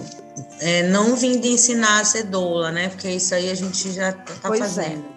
É, 0.60 0.82
não 0.88 1.14
vim 1.14 1.38
de 1.38 1.48
ensinar 1.48 2.00
a 2.00 2.04
ser 2.04 2.24
doula, 2.24 2.72
né? 2.72 2.88
Porque 2.88 3.08
isso 3.08 3.34
aí 3.34 3.50
a 3.50 3.54
gente 3.54 3.92
já 3.92 4.10
está 4.10 4.54
é. 4.54 4.58
fazendo. 4.58 5.04
É. 5.04 5.14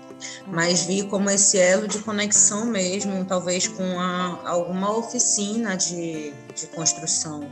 Mas 0.47 0.81
vi 0.81 1.03
como 1.03 1.29
esse 1.29 1.57
elo 1.57 1.87
de 1.87 1.99
conexão 1.99 2.65
mesmo, 2.65 3.23
talvez 3.25 3.67
com 3.67 3.99
a, 3.99 4.41
alguma 4.45 4.95
oficina 4.95 5.75
de, 5.75 6.33
de 6.55 6.67
construção, 6.67 7.47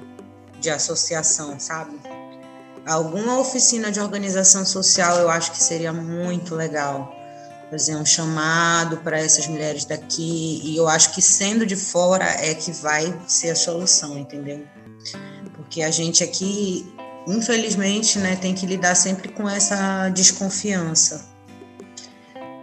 de 0.60 0.70
associação, 0.70 1.60
sabe? 1.60 2.00
Alguma 2.86 3.40
oficina 3.40 3.92
de 3.92 4.00
organização 4.00 4.66
social 4.66 5.18
eu 5.18 5.30
acho 5.30 5.52
que 5.52 5.62
seria 5.62 5.92
muito 5.92 6.56
legal 6.56 7.25
fazer 7.70 7.96
um 7.96 8.06
chamado 8.06 8.98
para 8.98 9.20
essas 9.20 9.48
mulheres 9.48 9.86
daqui, 9.86 10.62
e 10.64 10.78
eu 10.78 10.88
acho 10.88 11.14
que 11.14 11.22
sendo 11.22 11.66
de 11.66 11.76
fora 11.76 12.26
é 12.26 12.54
que 12.54 12.72
vai 12.72 13.14
ser 13.28 13.52
a 13.52 13.56
solução, 13.56 14.18
entendeu? 14.18 14.66
Porque 15.56 15.82
a 15.82 15.92
gente 15.92 16.24
aqui, 16.24 16.86
infelizmente, 17.28 18.20
né, 18.20 18.36
tem 18.36 18.54
que 18.54 18.66
lidar 18.66 18.96
sempre 18.96 19.30
com 19.30 19.50
essa 19.50 20.10
desconfiança. 20.10 21.26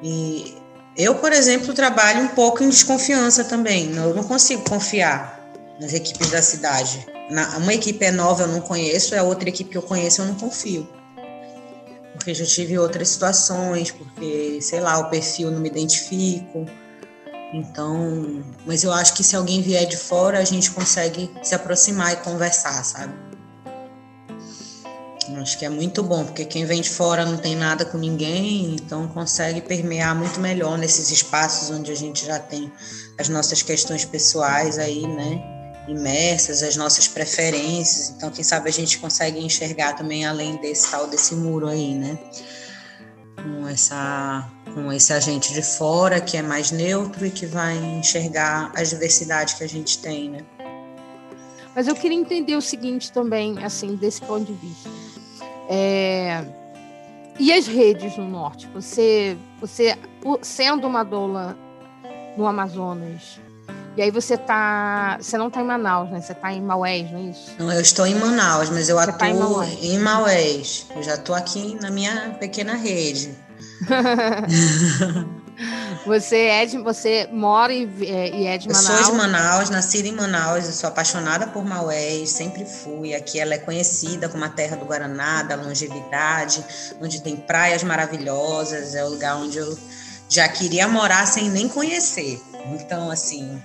E 0.02 0.56
eu, 0.96 1.16
por 1.16 1.32
exemplo, 1.32 1.74
trabalho 1.74 2.22
um 2.22 2.28
pouco 2.28 2.62
em 2.62 2.68
desconfiança 2.68 3.44
também, 3.44 3.94
eu 3.94 4.14
não 4.14 4.24
consigo 4.24 4.68
confiar 4.68 5.40
nas 5.80 5.92
equipes 5.92 6.30
da 6.30 6.42
cidade. 6.42 7.06
Na, 7.30 7.56
uma 7.56 7.72
equipe 7.72 8.04
é 8.04 8.10
nova, 8.10 8.42
eu 8.42 8.48
não 8.48 8.60
conheço, 8.60 9.16
a 9.16 9.22
outra 9.22 9.48
equipe 9.48 9.70
que 9.70 9.78
eu 9.78 9.82
conheço, 9.82 10.20
eu 10.20 10.26
não 10.26 10.34
confio 10.34 11.01
porque 12.12 12.34
já 12.34 12.44
tive 12.44 12.78
outras 12.78 13.08
situações, 13.08 13.90
porque, 13.90 14.60
sei 14.60 14.80
lá, 14.80 14.98
o 14.98 15.10
perfil 15.10 15.50
não 15.50 15.60
me 15.60 15.68
identifico. 15.68 16.66
Então, 17.52 18.42
mas 18.66 18.82
eu 18.82 18.92
acho 18.92 19.14
que 19.14 19.22
se 19.22 19.36
alguém 19.36 19.60
vier 19.60 19.86
de 19.86 19.96
fora, 19.96 20.38
a 20.38 20.44
gente 20.44 20.70
consegue 20.70 21.30
se 21.42 21.54
aproximar 21.54 22.12
e 22.12 22.16
conversar, 22.16 22.82
sabe? 22.84 23.12
Acho 25.40 25.58
que 25.58 25.64
é 25.64 25.68
muito 25.68 26.02
bom, 26.02 26.24
porque 26.24 26.44
quem 26.44 26.64
vem 26.64 26.80
de 26.80 26.90
fora 26.90 27.24
não 27.24 27.36
tem 27.36 27.56
nada 27.56 27.84
com 27.84 27.96
ninguém, 27.96 28.74
então 28.74 29.08
consegue 29.08 29.60
permear 29.60 30.14
muito 30.14 30.40
melhor 30.40 30.76
nesses 30.76 31.10
espaços 31.10 31.70
onde 31.70 31.90
a 31.90 31.94
gente 31.94 32.24
já 32.24 32.38
tem 32.38 32.70
as 33.18 33.28
nossas 33.28 33.62
questões 33.62 34.04
pessoais 34.04 34.78
aí, 34.78 35.06
né? 35.06 35.51
Imersas, 35.88 36.62
as 36.62 36.76
nossas 36.76 37.08
preferências. 37.08 38.10
Então, 38.10 38.30
quem 38.30 38.44
sabe 38.44 38.68
a 38.68 38.72
gente 38.72 38.98
consegue 38.98 39.38
enxergar 39.38 39.94
também 39.94 40.24
além 40.24 40.56
desse 40.56 40.90
tal 40.90 41.06
desse 41.06 41.34
muro 41.34 41.68
aí, 41.68 41.94
né? 41.94 42.18
Com 43.36 43.68
essa 43.68 44.48
com 44.74 44.90
esse 44.92 45.12
agente 45.12 45.52
de 45.52 45.62
fora 45.62 46.20
que 46.20 46.36
é 46.36 46.42
mais 46.42 46.70
neutro 46.70 47.26
e 47.26 47.30
que 47.30 47.44
vai 47.44 47.76
enxergar 47.76 48.72
a 48.74 48.82
diversidade 48.82 49.56
que 49.56 49.64
a 49.64 49.68
gente 49.68 49.98
tem, 49.98 50.30
né? 50.30 50.40
Mas 51.74 51.88
eu 51.88 51.94
queria 51.94 52.18
entender 52.18 52.56
o 52.56 52.60
seguinte 52.60 53.10
também, 53.12 53.62
assim, 53.64 53.96
desse 53.96 54.20
ponto 54.22 54.44
de 54.44 54.52
vista. 54.52 54.90
É... 55.68 56.44
E 57.38 57.52
as 57.52 57.66
redes 57.66 58.16
no 58.16 58.28
norte? 58.28 58.68
Você, 58.74 59.36
você 59.58 59.96
sendo 60.42 60.86
uma 60.86 61.02
doula 61.02 61.56
no 62.36 62.46
Amazonas, 62.46 63.40
e 63.96 64.02
aí 64.02 64.10
você 64.10 64.36
tá. 64.36 65.18
Você 65.20 65.36
não 65.36 65.50
tá 65.50 65.60
em 65.60 65.64
Manaus, 65.64 66.10
né? 66.10 66.20
Você 66.20 66.34
tá 66.34 66.52
em 66.52 66.62
Maués, 66.62 67.10
não 67.10 67.18
é 67.18 67.22
isso? 67.22 67.50
Não, 67.58 67.72
eu 67.72 67.80
estou 67.80 68.06
em 68.06 68.14
Manaus, 68.14 68.70
mas 68.70 68.88
eu 68.88 68.96
você 68.96 69.10
atuo 69.10 69.18
tá 69.18 69.28
em, 69.28 69.34
Maués. 69.34 69.78
em 69.82 69.98
Maués. 69.98 70.86
Eu 70.94 71.02
já 71.02 71.14
estou 71.14 71.34
aqui 71.34 71.76
na 71.80 71.90
minha 71.90 72.36
pequena 72.40 72.74
rede. 72.74 73.34
você 76.06 76.36
é 76.36 76.66
de, 76.66 76.78
você 76.78 77.28
mora 77.32 77.72
e, 77.72 77.84
é, 78.02 78.34
e 78.34 78.46
é 78.46 78.58
de 78.58 78.68
Manaus? 78.68 78.88
Eu 78.88 78.96
sou 78.96 79.12
de 79.12 79.18
Manaus, 79.18 79.70
nascida 79.70 80.08
em 80.08 80.12
Manaus, 80.12 80.66
eu 80.66 80.72
sou 80.72 80.88
apaixonada 80.88 81.46
por 81.46 81.64
Maués, 81.64 82.30
sempre 82.30 82.64
fui. 82.64 83.14
Aqui 83.14 83.38
ela 83.38 83.54
é 83.54 83.58
conhecida 83.58 84.28
como 84.28 84.44
a 84.44 84.48
terra 84.48 84.76
do 84.76 84.84
Guaraná, 84.84 85.42
da 85.42 85.56
longevidade, 85.56 86.64
onde 87.00 87.20
tem 87.20 87.36
praias 87.36 87.82
maravilhosas, 87.82 88.94
é 88.94 89.04
o 89.04 89.10
lugar 89.10 89.36
onde 89.36 89.58
eu 89.58 89.78
já 90.28 90.48
queria 90.48 90.88
morar 90.88 91.26
sem 91.26 91.50
nem 91.50 91.68
conhecer. 91.68 92.40
Então, 92.72 93.10
assim, 93.10 93.60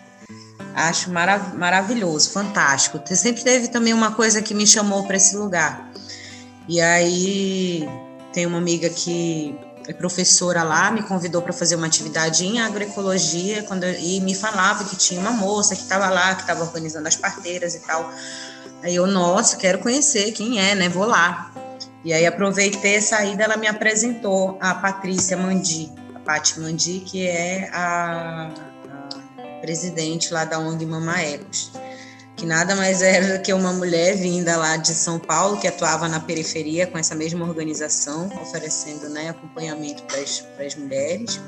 Acho 0.78 1.10
marav 1.10 1.56
maravilhoso, 1.56 2.30
fantástico. 2.30 3.02
Sempre 3.16 3.44
teve 3.44 3.68
também 3.68 3.96
uma 3.96 4.12
coisa 4.12 4.44
que 4.44 4.54
me 4.54 4.68
chamou 4.68 5.08
para 5.08 5.18
esse 5.18 5.36
lugar. 5.36 5.92
E 6.68 6.80
aí 6.80 7.90
tem 8.32 8.46
uma 8.46 8.60
amiga 8.60 8.88
que 8.88 9.58
é 9.88 9.94
professora 9.94 10.62
lá, 10.62 10.92
me 10.92 11.02
convidou 11.02 11.42
para 11.42 11.52
fazer 11.52 11.76
uma 11.76 11.88
atividade 11.88 12.46
em 12.46 12.60
agroecologia 12.60 13.64
quando 13.64 13.86
eu, 13.86 14.00
e 14.00 14.20
me 14.20 14.36
falava 14.36 14.84
que 14.84 14.96
tinha 14.96 15.20
uma 15.20 15.32
moça 15.32 15.76
que 15.76 15.82
estava 15.82 16.10
lá, 16.10 16.36
que 16.36 16.42
estava 16.42 16.62
organizando 16.62 17.08
as 17.08 17.16
parteiras 17.16 17.74
e 17.74 17.80
tal. 17.80 18.12
Aí 18.84 18.94
eu, 18.94 19.08
nossa, 19.08 19.58
quero 19.58 19.80
conhecer 19.80 20.32
quem 20.34 20.60
é, 20.60 20.76
né? 20.76 20.90
Vou 20.90 21.08
lá. 21.08 21.52
E 22.06 22.14
aí 22.14 22.28
aproveitei 22.28 22.98
a 22.98 23.02
saída, 23.02 23.46
ela 23.46 23.58
me 23.58 23.66
apresentou 23.66 24.60
a 24.62 24.76
Patrícia 24.76 25.36
Mandi, 25.36 25.92
a 26.14 26.20
Paty 26.20 26.60
Mandi, 26.60 27.00
que 27.00 27.26
é 27.26 27.68
a, 27.74 28.52
a 28.52 28.67
presidente 29.62 30.34
lá 30.34 30.46
da 30.46 30.60
ONG 30.60 30.86
Mama 30.86 31.22
Ecos 31.22 31.72
que 32.38 32.46
nada 32.46 32.76
mais 32.76 33.02
era 33.02 33.40
que 33.40 33.52
uma 33.52 33.74
mulher 33.74 34.16
vinda 34.16 34.56
lá 34.56 34.78
de 34.78 34.94
São 34.94 35.18
Paulo, 35.18 35.60
que 35.60 35.68
atuava 35.68 36.08
na 36.08 36.20
periferia 36.20 36.86
com 36.86 36.98
essa 36.98 37.16
mesma 37.16 37.44
organização, 37.44 38.32
oferecendo 38.40 39.10
né, 39.10 39.30
acompanhamento 39.30 40.04
para 40.04 40.66
as 40.66 40.76
mulheres. 40.76 41.42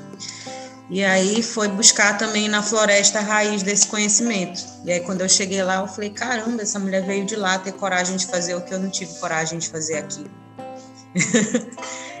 E 0.90 1.04
aí 1.04 1.40
foi 1.44 1.68
buscar 1.68 2.18
também 2.18 2.48
na 2.48 2.60
floresta 2.60 3.20
a 3.20 3.22
raiz 3.22 3.62
desse 3.62 3.86
conhecimento. 3.86 4.66
E 4.84 4.90
aí 4.90 4.98
quando 4.98 5.20
eu 5.20 5.28
cheguei 5.28 5.62
lá, 5.62 5.76
eu 5.76 5.86
falei, 5.86 6.10
caramba, 6.10 6.62
essa 6.62 6.80
mulher 6.80 7.06
veio 7.06 7.24
de 7.24 7.36
lá 7.36 7.56
ter 7.60 7.72
coragem 7.72 8.16
de 8.16 8.26
fazer 8.26 8.56
o 8.56 8.60
que 8.60 8.74
eu 8.74 8.80
não 8.80 8.90
tive 8.90 9.14
coragem 9.20 9.60
de 9.60 9.68
fazer 9.68 9.98
aqui. 9.98 10.26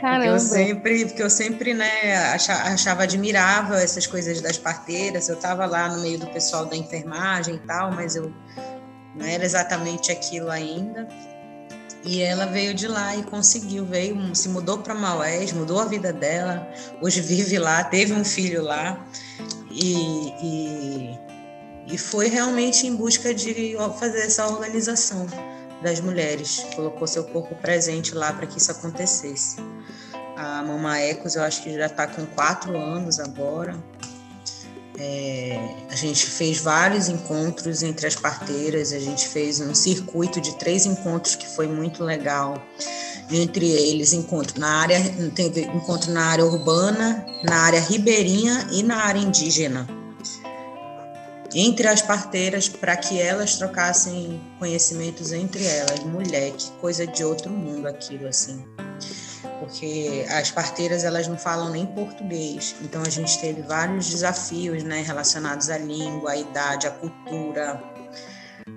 porque 0.00 0.28
eu 0.28 0.40
sempre, 0.40 1.04
porque 1.06 1.22
eu 1.22 1.30
sempre 1.30 1.74
né, 1.74 2.16
achava, 2.34 3.02
admirável 3.02 3.76
essas 3.76 4.06
coisas 4.06 4.40
das 4.40 4.58
parteiras. 4.58 5.28
Eu 5.28 5.36
estava 5.36 5.66
lá 5.66 5.88
no 5.88 6.02
meio 6.02 6.18
do 6.18 6.26
pessoal 6.28 6.66
da 6.66 6.76
enfermagem 6.76 7.56
e 7.56 7.58
tal, 7.60 7.92
mas 7.92 8.16
eu 8.16 8.32
não 9.14 9.26
era 9.26 9.44
exatamente 9.44 10.10
aquilo 10.10 10.50
ainda. 10.50 11.08
E 12.02 12.22
ela 12.22 12.46
veio 12.46 12.72
de 12.72 12.88
lá 12.88 13.14
e 13.14 13.22
conseguiu, 13.24 13.84
veio, 13.84 14.34
se 14.34 14.48
mudou 14.48 14.78
para 14.78 14.94
Maués, 14.94 15.52
mudou 15.52 15.80
a 15.80 15.84
vida 15.84 16.12
dela. 16.12 16.66
Hoje 17.00 17.20
vive 17.20 17.58
lá, 17.58 17.84
teve 17.84 18.14
um 18.14 18.24
filho 18.24 18.62
lá 18.62 18.98
e, 19.70 19.94
e, 20.42 21.18
e 21.92 21.98
foi 21.98 22.28
realmente 22.28 22.86
em 22.86 22.96
busca 22.96 23.34
de 23.34 23.76
fazer 23.98 24.22
essa 24.22 24.46
organização 24.46 25.26
das 25.82 26.00
mulheres. 26.00 26.64
Colocou 26.74 27.06
seu 27.06 27.24
corpo 27.24 27.54
presente 27.56 28.14
lá 28.14 28.32
para 28.32 28.46
que 28.46 28.58
isso 28.58 28.70
acontecesse. 28.70 29.56
A 30.36 30.62
Mama 30.62 30.98
Ecos, 30.98 31.36
eu 31.36 31.42
acho 31.42 31.62
que 31.62 31.74
já 31.74 31.86
está 31.86 32.06
com 32.06 32.24
quatro 32.26 32.76
anos 32.76 33.20
agora. 33.20 33.76
É, 34.98 35.58
a 35.90 35.94
gente 35.94 36.26
fez 36.26 36.58
vários 36.60 37.08
encontros 37.08 37.82
entre 37.82 38.06
as 38.06 38.14
parteiras, 38.14 38.92
a 38.92 38.98
gente 38.98 39.26
fez 39.28 39.58
um 39.60 39.74
circuito 39.74 40.40
de 40.40 40.54
três 40.58 40.84
encontros 40.84 41.34
que 41.34 41.46
foi 41.46 41.66
muito 41.66 42.04
legal. 42.04 42.62
Entre 43.30 43.70
eles, 43.70 44.12
encontro 44.12 44.58
na 44.58 44.80
área, 44.80 44.98
encontro 44.98 46.10
na 46.10 46.24
área 46.24 46.44
urbana, 46.44 47.24
na 47.44 47.56
área 47.60 47.80
ribeirinha 47.80 48.66
e 48.72 48.82
na 48.82 48.96
área 48.96 49.20
indígena. 49.20 49.99
Entre 51.54 51.88
as 51.88 52.00
parteiras, 52.00 52.68
para 52.68 52.96
que 52.96 53.20
elas 53.20 53.56
trocassem 53.56 54.40
conhecimentos 54.58 55.32
entre 55.32 55.64
elas. 55.66 56.00
Mulher, 56.00 56.52
que 56.52 56.70
coisa 56.80 57.06
de 57.06 57.24
outro 57.24 57.50
mundo 57.50 57.86
aquilo, 57.88 58.28
assim 58.28 58.64
porque 59.58 60.24
as 60.30 60.50
parteiras 60.50 61.04
elas 61.04 61.28
não 61.28 61.36
falam 61.36 61.70
nem 61.70 61.84
português. 61.84 62.74
Então 62.80 63.02
a 63.02 63.10
gente 63.10 63.38
teve 63.38 63.60
vários 63.60 64.08
desafios, 64.08 64.82
né, 64.82 65.02
relacionados 65.02 65.68
à 65.68 65.76
língua, 65.76 66.32
à 66.32 66.36
idade, 66.36 66.86
à 66.86 66.90
cultura, 66.90 67.78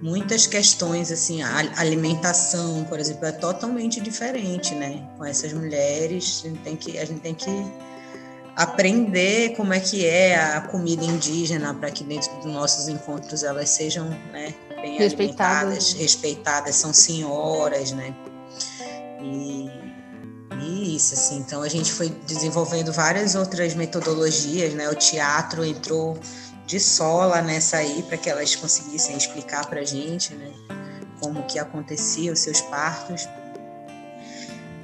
muitas 0.01 0.45
questões 0.45 1.11
assim, 1.11 1.41
a 1.41 1.59
alimentação, 1.77 2.83
por 2.85 2.99
exemplo, 2.99 3.25
é 3.25 3.31
totalmente 3.31 4.01
diferente, 4.01 4.75
né? 4.75 5.07
Com 5.17 5.25
essas 5.25 5.53
mulheres, 5.53 6.43
a 6.43 6.47
gente 6.49 6.59
tem 6.59 6.75
que 6.75 6.97
a 6.97 7.05
gente 7.05 7.21
tem 7.21 7.33
que 7.33 7.49
aprender 8.55 9.55
como 9.55 9.73
é 9.73 9.79
que 9.79 10.05
é 10.05 10.35
a 10.35 10.61
comida 10.61 11.03
indígena 11.03 11.73
para 11.73 11.89
que 11.89 12.03
dentro 12.03 12.31
dos 12.37 12.45
nossos 12.45 12.87
encontros 12.87 13.43
elas 13.43 13.69
sejam, 13.69 14.09
né, 14.31 14.53
bem 14.81 14.97
respeitadas, 14.97 15.93
respeitadas, 15.93 16.75
são 16.75 16.93
senhoras, 16.93 17.91
né? 17.91 18.13
E 19.21 19.83
isso, 20.95 21.13
assim. 21.13 21.37
Então 21.37 21.61
a 21.61 21.69
gente 21.69 21.91
foi 21.91 22.09
desenvolvendo 22.27 22.91
várias 22.91 23.35
outras 23.35 23.73
metodologias, 23.73 24.73
né? 24.73 24.89
O 24.89 24.95
teatro 24.95 25.63
entrou 25.63 26.17
de 26.65 26.79
sola 26.79 27.41
nessa 27.41 27.77
aí 27.77 28.03
para 28.03 28.17
que 28.17 28.29
elas 28.29 28.55
conseguissem 28.55 29.17
explicar 29.17 29.65
para 29.67 29.81
a 29.81 29.85
gente, 29.85 30.33
né? 30.35 30.51
Como 31.21 31.43
que 31.43 31.59
acontecia 31.59 32.31
os 32.31 32.39
seus 32.39 32.61
partos. 32.61 33.27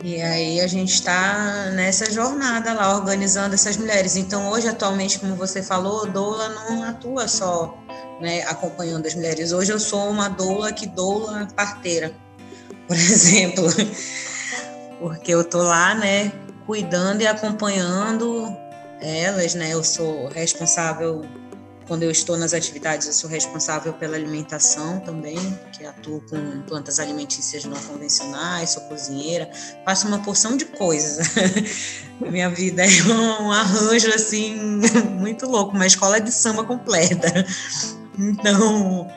E 0.04 0.22
aí 0.22 0.62
a 0.62 0.68
gente 0.68 0.94
está 0.94 1.72
nessa 1.72 2.12
jornada 2.12 2.74
lá, 2.74 2.96
organizando 2.96 3.54
essas 3.54 3.76
mulheres. 3.78 4.16
Então 4.16 4.50
hoje, 4.50 4.68
atualmente, 4.68 5.20
como 5.20 5.36
você 5.36 5.62
falou, 5.62 6.10
doula 6.10 6.50
não 6.50 6.84
atua 6.84 7.28
só 7.28 7.78
né, 8.22 8.44
acompanhando 8.44 9.06
as 9.06 9.16
mulheres. 9.16 9.52
Hoje 9.52 9.72
eu 9.72 9.80
sou 9.80 10.10
uma 10.10 10.30
doula 10.30 10.72
que 10.72 10.86
doula 10.88 11.48
parteira, 11.56 12.14
por 12.88 12.96
exemplo 12.98 13.66
porque 15.00 15.34
eu 15.34 15.44
tô 15.44 15.64
lá, 15.64 15.96
né, 15.96 16.32
cuidando 16.66 17.22
e 17.22 17.28
acompanhando 17.28 18.46
elas, 19.02 19.56
né? 19.56 19.74
Eu 19.74 19.84
sou 19.84 20.28
responsável 20.28 21.24
quando 21.90 22.04
eu 22.04 22.12
estou 22.12 22.38
nas 22.38 22.54
atividades, 22.54 23.08
eu 23.08 23.14
sou 23.14 23.28
responsável 23.28 23.92
pela 23.94 24.16
alimentação 24.16 25.00
também, 25.00 25.36
que 25.74 25.84
atuo 25.84 26.22
com 26.30 26.62
plantas 26.62 27.00
alimentícias 27.00 27.66
não 27.66 27.76
convencionais, 27.82 28.70
sou 28.70 28.84
cozinheira, 28.84 29.50
faço 29.84 30.08
uma 30.08 30.20
porção 30.20 30.56
de 30.56 30.66
coisas. 30.66 31.28
Minha 32.22 32.48
vida 32.48 32.84
é 32.86 33.04
um 33.42 33.52
arranjo 33.52 34.14
assim 34.14 34.56
muito 35.18 35.48
louco, 35.48 35.76
uma 35.76 35.88
escola 35.88 36.22
de 36.22 36.32
samba 36.32 36.64
completa. 36.64 37.44
Então, 38.20 39.10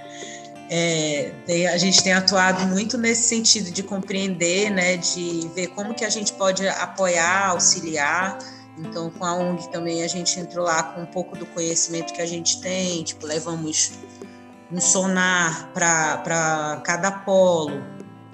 é, 0.71 1.31
tem, 1.45 1.67
a 1.67 1.77
gente 1.77 2.03
tem 2.03 2.15
atuado 2.15 2.67
muito 2.69 2.97
nesse 2.97 3.25
sentido 3.25 3.71
de 3.71 3.83
compreender, 3.83 4.71
né, 4.71 4.97
de 4.97 5.51
ver 5.55 5.67
como 5.69 5.93
que 5.93 6.07
a 6.07 6.11
gente 6.11 6.33
pode 6.33 6.67
apoiar, 6.67 7.51
auxiliar. 7.51 8.39
Então, 8.79 9.11
com 9.11 9.25
a 9.25 9.35
ONG 9.35 9.71
também 9.71 10.03
a 10.03 10.09
gente 10.09 10.39
entrou 10.41 10.65
lá 10.65 10.83
com 10.83 11.03
um 11.03 11.07
pouco 11.07 11.37
do 11.37 11.45
conhecimento 11.47 12.13
que 12.13 12.23
a 12.23 12.27
gente 12.27 12.61
tem, 12.61 13.03
tipo, 13.03 13.27
levamos 13.27 13.93
um 14.71 14.81
sonar 14.81 15.71
para 15.75 16.81
cada 16.85 17.11
polo, 17.11 17.83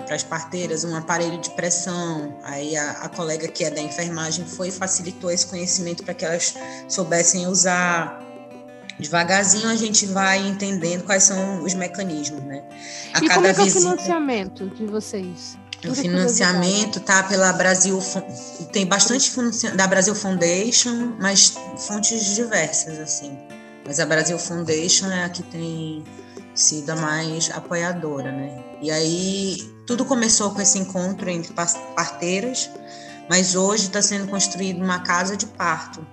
para 0.07 0.14
as 0.14 0.22
parteiras, 0.22 0.85
um 0.85 0.94
aparelho 0.94 1.38
de 1.40 1.51
pressão. 1.51 2.38
Aí 2.44 2.77
a, 2.77 2.92
a 2.92 3.09
colega 3.09 3.48
que 3.48 3.64
é 3.64 3.70
da 3.70 3.81
enfermagem 3.81 4.46
foi 4.46 4.68
e 4.68 4.72
facilitou 4.72 5.31
esse 5.31 5.46
conhecimento 5.46 6.05
para 6.05 6.14
que 6.14 6.24
elas 6.24 6.55
soubessem 6.88 7.46
usar 7.46 8.24
devagarzinho 8.98 9.68
a 9.68 9.77
gente 9.77 10.07
vai 10.07 10.38
entendendo 10.46 11.05
quais 11.05 11.22
são 11.22 11.62
os 11.62 11.72
mecanismos, 11.74 12.42
né? 12.42 12.64
A 13.14 13.18
e 13.18 13.29
cada 13.29 13.35
como 13.35 13.46
é, 13.46 13.55
que 13.55 13.61
é 13.61 13.64
o 13.64 13.70
financiamento 13.70 14.68
de 14.70 14.87
vocês? 14.87 15.57
O 15.87 15.95
financiamento 15.95 16.99
tá 17.01 17.23
pela 17.23 17.53
Brasil, 17.53 18.01
tem 18.73 18.85
bastante 18.85 19.33
da 19.77 19.87
Brasil 19.87 20.14
Foundation, 20.14 21.17
mas 21.21 21.55
fontes 21.77 22.35
diversas 22.35 22.99
assim. 22.99 23.38
Mas 23.87 24.01
a 24.01 24.07
Brasil 24.07 24.38
Foundation 24.38 25.07
é 25.07 25.25
a 25.25 25.29
que 25.29 25.43
tem 25.45 26.05
sido 26.53 26.91
a 26.91 26.97
mais 26.97 27.51
apoiadora, 27.51 28.33
né? 28.33 28.64
E 28.83 28.91
aí 28.91 29.73
tudo 29.87 30.05
começou 30.05 30.51
com 30.51 30.61
esse 30.61 30.79
encontro 30.79 31.31
entre 31.31 31.55
parteiras, 31.95 32.69
mas 33.31 33.55
hoje 33.55 33.87
está 33.87 34.03
sendo 34.03 34.27
construída 34.27 34.83
uma 34.83 34.99
casa 35.01 35.37
de 35.37 35.47
parto 35.47 36.05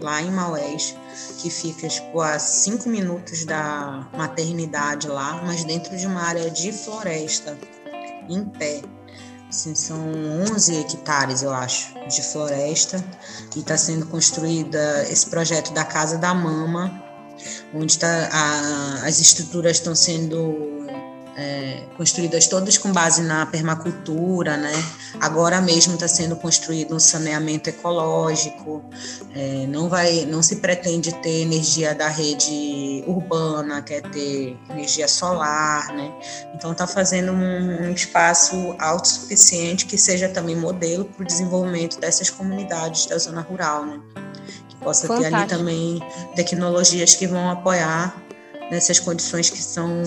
lá 0.00 0.20
em 0.20 0.30
Maués, 0.30 0.94
que 1.38 1.48
fica 1.48 1.88
tipo, 1.88 2.20
a 2.20 2.38
cinco 2.38 2.90
minutos 2.90 3.46
da 3.46 4.06
maternidade 4.14 5.08
lá, 5.08 5.40
mas 5.44 5.64
dentro 5.64 5.96
de 5.96 6.06
uma 6.06 6.22
área 6.22 6.50
de 6.50 6.72
floresta, 6.72 7.56
em 8.28 8.44
pé. 8.44 8.82
Assim, 9.48 9.74
são 9.74 9.98
11 10.52 10.76
hectares, 10.76 11.42
eu 11.42 11.52
acho, 11.52 11.94
de 12.08 12.22
floresta, 12.22 13.02
e 13.54 13.60
está 13.60 13.76
sendo 13.76 14.06
construída 14.06 15.06
esse 15.08 15.26
projeto 15.26 15.72
da 15.72 15.84
Casa 15.84 16.18
da 16.18 16.34
Mama, 16.34 17.02
onde 17.72 17.98
tá 17.98 18.28
a, 18.32 19.06
as 19.06 19.20
estruturas 19.20 19.76
estão 19.76 19.94
sendo 19.94 20.73
é, 21.36 21.84
construídas 21.96 22.46
todas 22.46 22.78
com 22.78 22.92
base 22.92 23.22
na 23.22 23.44
permacultura, 23.46 24.56
né? 24.56 24.72
Agora 25.20 25.60
mesmo 25.60 25.94
está 25.94 26.06
sendo 26.06 26.36
construído 26.36 26.94
um 26.94 26.98
saneamento 26.98 27.68
ecológico, 27.68 28.84
é, 29.34 29.66
não 29.66 29.88
vai, 29.88 30.24
não 30.26 30.42
se 30.42 30.56
pretende 30.56 31.12
ter 31.20 31.42
energia 31.42 31.94
da 31.94 32.08
rede 32.08 33.02
urbana, 33.06 33.82
quer 33.82 34.02
ter 34.02 34.56
energia 34.70 35.08
solar, 35.08 35.88
né? 35.92 36.12
Então 36.54 36.72
está 36.72 36.86
fazendo 36.86 37.32
um, 37.32 37.88
um 37.88 37.92
espaço 37.92 38.74
autossuficiente 38.78 39.86
que 39.86 39.98
seja 39.98 40.28
também 40.28 40.56
modelo 40.56 41.04
para 41.04 41.22
o 41.22 41.26
desenvolvimento 41.26 41.98
dessas 41.98 42.30
comunidades 42.30 43.06
da 43.06 43.18
zona 43.18 43.40
rural, 43.40 43.84
né? 43.84 44.00
Que 44.68 44.76
possa 44.76 45.06
Fantástico. 45.06 45.30
ter 45.30 45.36
ali 45.36 45.48
também 45.48 46.02
tecnologias 46.34 47.14
que 47.14 47.26
vão 47.26 47.50
apoiar 47.50 48.23
nessas 48.74 48.98
condições 48.98 49.48
que 49.48 49.62
são 49.62 50.02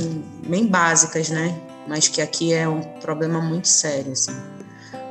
bem 0.46 0.68
básicas, 0.68 1.30
né? 1.30 1.58
Mas 1.88 2.08
que 2.08 2.22
aqui 2.22 2.54
é 2.54 2.68
um 2.68 2.82
problema 3.00 3.40
muito 3.40 3.68
sério, 3.68 4.12
assim. 4.12 4.36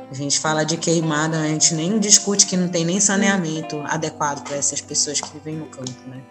A 0.09 0.13
gente 0.13 0.39
fala 0.39 0.63
de 0.63 0.77
queimada, 0.77 1.39
a 1.39 1.47
gente 1.47 1.73
nem 1.73 1.99
discute 1.99 2.45
que 2.45 2.55
não 2.55 2.69
tem 2.69 2.85
nem 2.85 2.99
saneamento 2.99 3.81
adequado 3.87 4.43
para 4.43 4.55
essas 4.55 4.79
pessoas 4.79 5.19
que 5.19 5.29
vivem 5.33 5.55
no 5.55 5.65
campo, 5.65 5.91
né? 6.07 6.21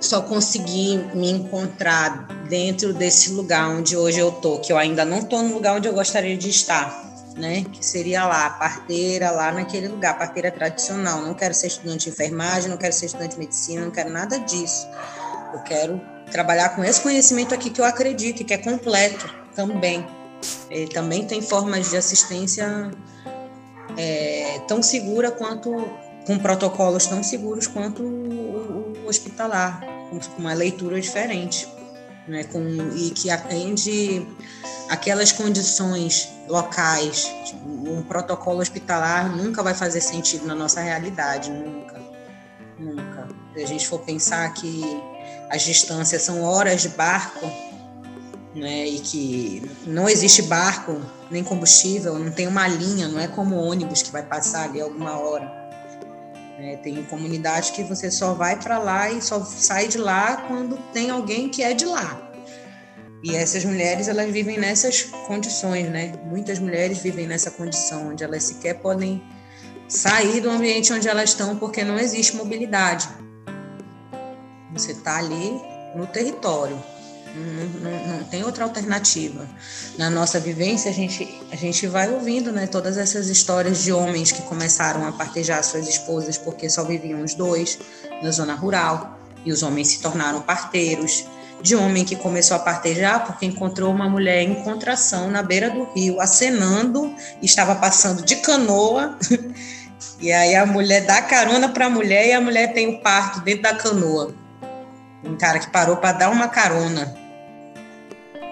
só 0.00 0.22
consegui 0.22 0.96
me 1.14 1.30
encontrar 1.30 2.26
dentro 2.48 2.94
desse 2.94 3.32
lugar 3.32 3.68
onde 3.68 3.96
hoje 3.96 4.18
eu 4.18 4.32
tô, 4.32 4.58
que 4.58 4.72
eu 4.72 4.78
ainda 4.78 5.04
não 5.04 5.22
tô 5.22 5.42
no 5.42 5.52
lugar 5.52 5.76
onde 5.76 5.86
eu 5.86 5.92
gostaria 5.92 6.36
de 6.38 6.48
estar, 6.48 7.04
né? 7.36 7.64
Que 7.70 7.84
seria 7.84 8.24
lá, 8.26 8.48
parteira, 8.48 9.30
lá 9.30 9.52
naquele 9.52 9.88
lugar, 9.88 10.16
parteira 10.16 10.50
tradicional. 10.50 11.20
Não 11.20 11.34
quero 11.34 11.52
ser 11.52 11.66
estudante 11.66 12.04
de 12.04 12.10
enfermagem, 12.10 12.70
não 12.70 12.78
quero 12.78 12.94
ser 12.94 13.06
estudante 13.06 13.34
de 13.34 13.40
medicina, 13.40 13.84
não 13.84 13.90
quero 13.90 14.10
nada 14.10 14.38
disso. 14.38 14.88
Eu 15.52 15.60
quero 15.60 16.00
trabalhar 16.30 16.70
com 16.70 16.84
esse 16.84 17.00
conhecimento 17.00 17.54
aqui 17.54 17.70
que 17.70 17.80
eu 17.80 17.84
acredito 17.84 18.44
que 18.44 18.54
é 18.54 18.58
completo 18.58 19.32
também. 19.54 20.06
E 20.70 20.86
também 20.86 21.26
tem 21.26 21.42
formas 21.42 21.90
de 21.90 21.96
assistência 21.96 22.90
é, 23.96 24.60
tão 24.66 24.82
segura 24.82 25.30
quanto 25.30 25.70
com 26.26 26.38
protocolos 26.38 27.06
tão 27.06 27.22
seguros 27.22 27.66
quanto 27.66 28.02
o, 28.02 29.04
o 29.04 29.08
hospitalar, 29.08 29.80
com 30.10 30.20
uma 30.38 30.52
leitura 30.52 31.00
diferente, 31.00 31.68
né, 32.28 32.44
com, 32.44 32.60
e 32.94 33.10
que 33.10 33.30
atende 33.30 34.26
aquelas 34.88 35.32
condições 35.32 36.28
locais. 36.48 37.30
Tipo, 37.44 37.68
um 37.68 38.02
protocolo 38.02 38.60
hospitalar 38.60 39.34
nunca 39.34 39.62
vai 39.62 39.74
fazer 39.74 40.00
sentido 40.00 40.46
na 40.46 40.54
nossa 40.54 40.80
realidade, 40.80 41.50
nunca, 41.50 42.00
nunca. 42.78 43.28
Se 43.54 43.62
a 43.62 43.66
gente 43.66 43.88
for 43.88 44.00
pensar 44.00 44.52
que 44.54 44.82
as 45.50 45.62
distâncias 45.62 46.22
são 46.22 46.42
horas 46.42 46.80
de 46.80 46.88
barco, 46.90 47.44
né, 48.54 48.86
e 48.86 49.00
que 49.00 49.70
não 49.86 50.08
existe 50.08 50.42
barco 50.42 51.00
nem 51.30 51.42
combustível, 51.44 52.18
não 52.18 52.30
tem 52.30 52.46
uma 52.46 52.66
linha, 52.66 53.08
não 53.08 53.20
é 53.20 53.28
como 53.28 53.56
ônibus 53.56 54.02
que 54.02 54.10
vai 54.10 54.22
passar 54.22 54.64
ali 54.64 54.80
alguma 54.80 55.18
hora. 55.18 55.60
É, 56.58 56.76
tem 56.76 57.02
comunidade 57.04 57.72
que 57.72 57.82
você 57.82 58.10
só 58.10 58.34
vai 58.34 58.60
para 58.60 58.78
lá 58.78 59.10
e 59.10 59.22
só 59.22 59.42
sai 59.42 59.88
de 59.88 59.98
lá 59.98 60.36
quando 60.48 60.76
tem 60.92 61.10
alguém 61.10 61.48
que 61.48 61.62
é 61.62 61.72
de 61.72 61.86
lá. 61.86 62.30
E 63.22 63.34
essas 63.34 63.64
mulheres, 63.64 64.08
elas 64.08 64.30
vivem 64.30 64.58
nessas 64.58 65.02
condições, 65.02 65.88
né? 65.88 66.12
Muitas 66.24 66.58
mulheres 66.58 66.98
vivem 66.98 67.26
nessa 67.26 67.50
condição, 67.50 68.08
onde 68.08 68.24
elas 68.24 68.44
sequer 68.44 68.74
podem 68.74 69.22
sair 69.88 70.40
do 70.40 70.50
ambiente 70.50 70.92
onde 70.92 71.08
elas 71.08 71.30
estão, 71.30 71.56
porque 71.56 71.82
não 71.82 71.98
existe 71.98 72.36
mobilidade. 72.36 73.08
Você 74.72 74.92
está 74.92 75.18
ali 75.18 75.60
no 75.94 76.06
território. 76.06 76.80
Não, 77.34 77.90
não, 77.90 78.06
não, 78.06 78.24
tem 78.24 78.42
outra 78.42 78.64
alternativa. 78.64 79.46
Na 79.96 80.10
nossa 80.10 80.40
vivência, 80.40 80.90
a 80.90 80.94
gente, 80.94 81.40
a 81.52 81.56
gente 81.56 81.86
vai 81.86 82.10
ouvindo 82.12 82.50
né, 82.50 82.66
todas 82.66 82.96
essas 82.96 83.28
histórias 83.28 83.84
de 83.84 83.92
homens 83.92 84.32
que 84.32 84.42
começaram 84.42 85.06
a 85.06 85.12
partejar 85.12 85.62
suas 85.62 85.88
esposas 85.88 86.36
porque 86.36 86.68
só 86.68 86.82
viviam 86.84 87.22
os 87.22 87.34
dois 87.34 87.78
na 88.22 88.30
zona 88.32 88.54
rural, 88.54 89.20
e 89.44 89.52
os 89.52 89.62
homens 89.62 89.88
se 89.88 90.00
tornaram 90.00 90.40
parteiros. 90.42 91.24
De 91.62 91.76
homem 91.76 92.06
que 92.06 92.16
começou 92.16 92.56
a 92.56 92.60
partejar 92.60 93.26
porque 93.26 93.44
encontrou 93.44 93.92
uma 93.92 94.08
mulher 94.08 94.42
em 94.42 94.62
contração 94.62 95.30
na 95.30 95.42
beira 95.42 95.68
do 95.68 95.84
rio, 95.92 96.18
acenando, 96.18 97.14
estava 97.42 97.74
passando 97.74 98.22
de 98.22 98.36
canoa. 98.36 99.18
e 100.18 100.32
aí 100.32 100.56
a 100.56 100.64
mulher 100.64 101.04
dá 101.04 101.20
carona 101.20 101.68
para 101.68 101.86
a 101.86 101.90
mulher 101.90 102.28
e 102.28 102.32
a 102.32 102.40
mulher 102.40 102.72
tem 102.72 102.88
o 102.88 103.00
parto 103.02 103.40
dentro 103.40 103.62
da 103.62 103.74
canoa. 103.74 104.34
Cara 105.40 105.58
que 105.58 105.70
parou 105.70 105.96
para 105.96 106.12
dar 106.12 106.30
uma 106.30 106.48
carona. 106.48 107.18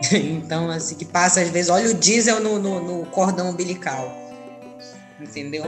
Então, 0.13 0.71
assim, 0.71 0.95
que 0.95 1.05
passa 1.05 1.41
às 1.41 1.49
vezes, 1.49 1.69
olha 1.69 1.91
o 1.91 1.95
diesel 1.95 2.39
no, 2.39 2.57
no, 2.57 2.81
no 2.81 3.07
cordão 3.07 3.51
umbilical. 3.51 4.17
Entendeu? 5.21 5.65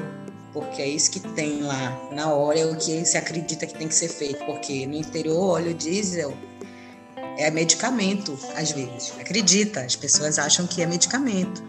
Porque 0.53 0.81
é 0.81 0.89
isso 0.89 1.11
que 1.11 1.19
tem 1.19 1.63
lá 1.63 2.09
na 2.13 2.33
hora, 2.33 2.61
é 2.61 2.65
o 2.65 2.77
que 2.77 3.05
se 3.05 3.19
acredita 3.19 3.67
que 3.67 3.75
tem 3.75 3.89
que 3.89 3.95
ser 3.95 4.09
feito. 4.09 4.45
Porque 4.45 4.87
no 4.87 4.95
interior, 4.95 5.57
óleo 5.57 5.75
diesel 5.75 6.33
é 7.39 7.51
medicamento, 7.51 8.39
às 8.57 8.71
vezes. 8.71 9.13
Acredita, 9.21 9.81
as 9.81 9.97
pessoas 9.97 10.39
acham 10.39 10.67
que 10.67 10.81
é 10.81 10.87
medicamento. 10.87 11.63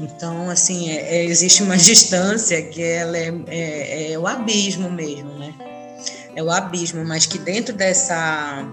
Então, 0.00 0.48
assim, 0.48 0.90
é, 0.90 1.16
é, 1.16 1.24
existe 1.24 1.62
uma 1.62 1.76
distância 1.78 2.62
que 2.62 2.82
ela 2.82 3.16
é, 3.16 3.32
é, 3.48 4.12
é 4.12 4.18
o 4.18 4.26
abismo 4.26 4.90
mesmo, 4.90 5.38
né? 5.38 5.54
É 6.38 6.42
o 6.42 6.52
abismo, 6.52 7.04
mas 7.04 7.26
que 7.26 7.36
dentro 7.36 7.74
dessa 7.74 8.64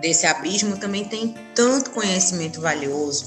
desse 0.00 0.26
abismo 0.26 0.78
também 0.78 1.04
tem 1.04 1.34
tanto 1.54 1.90
conhecimento 1.90 2.58
valioso. 2.58 3.26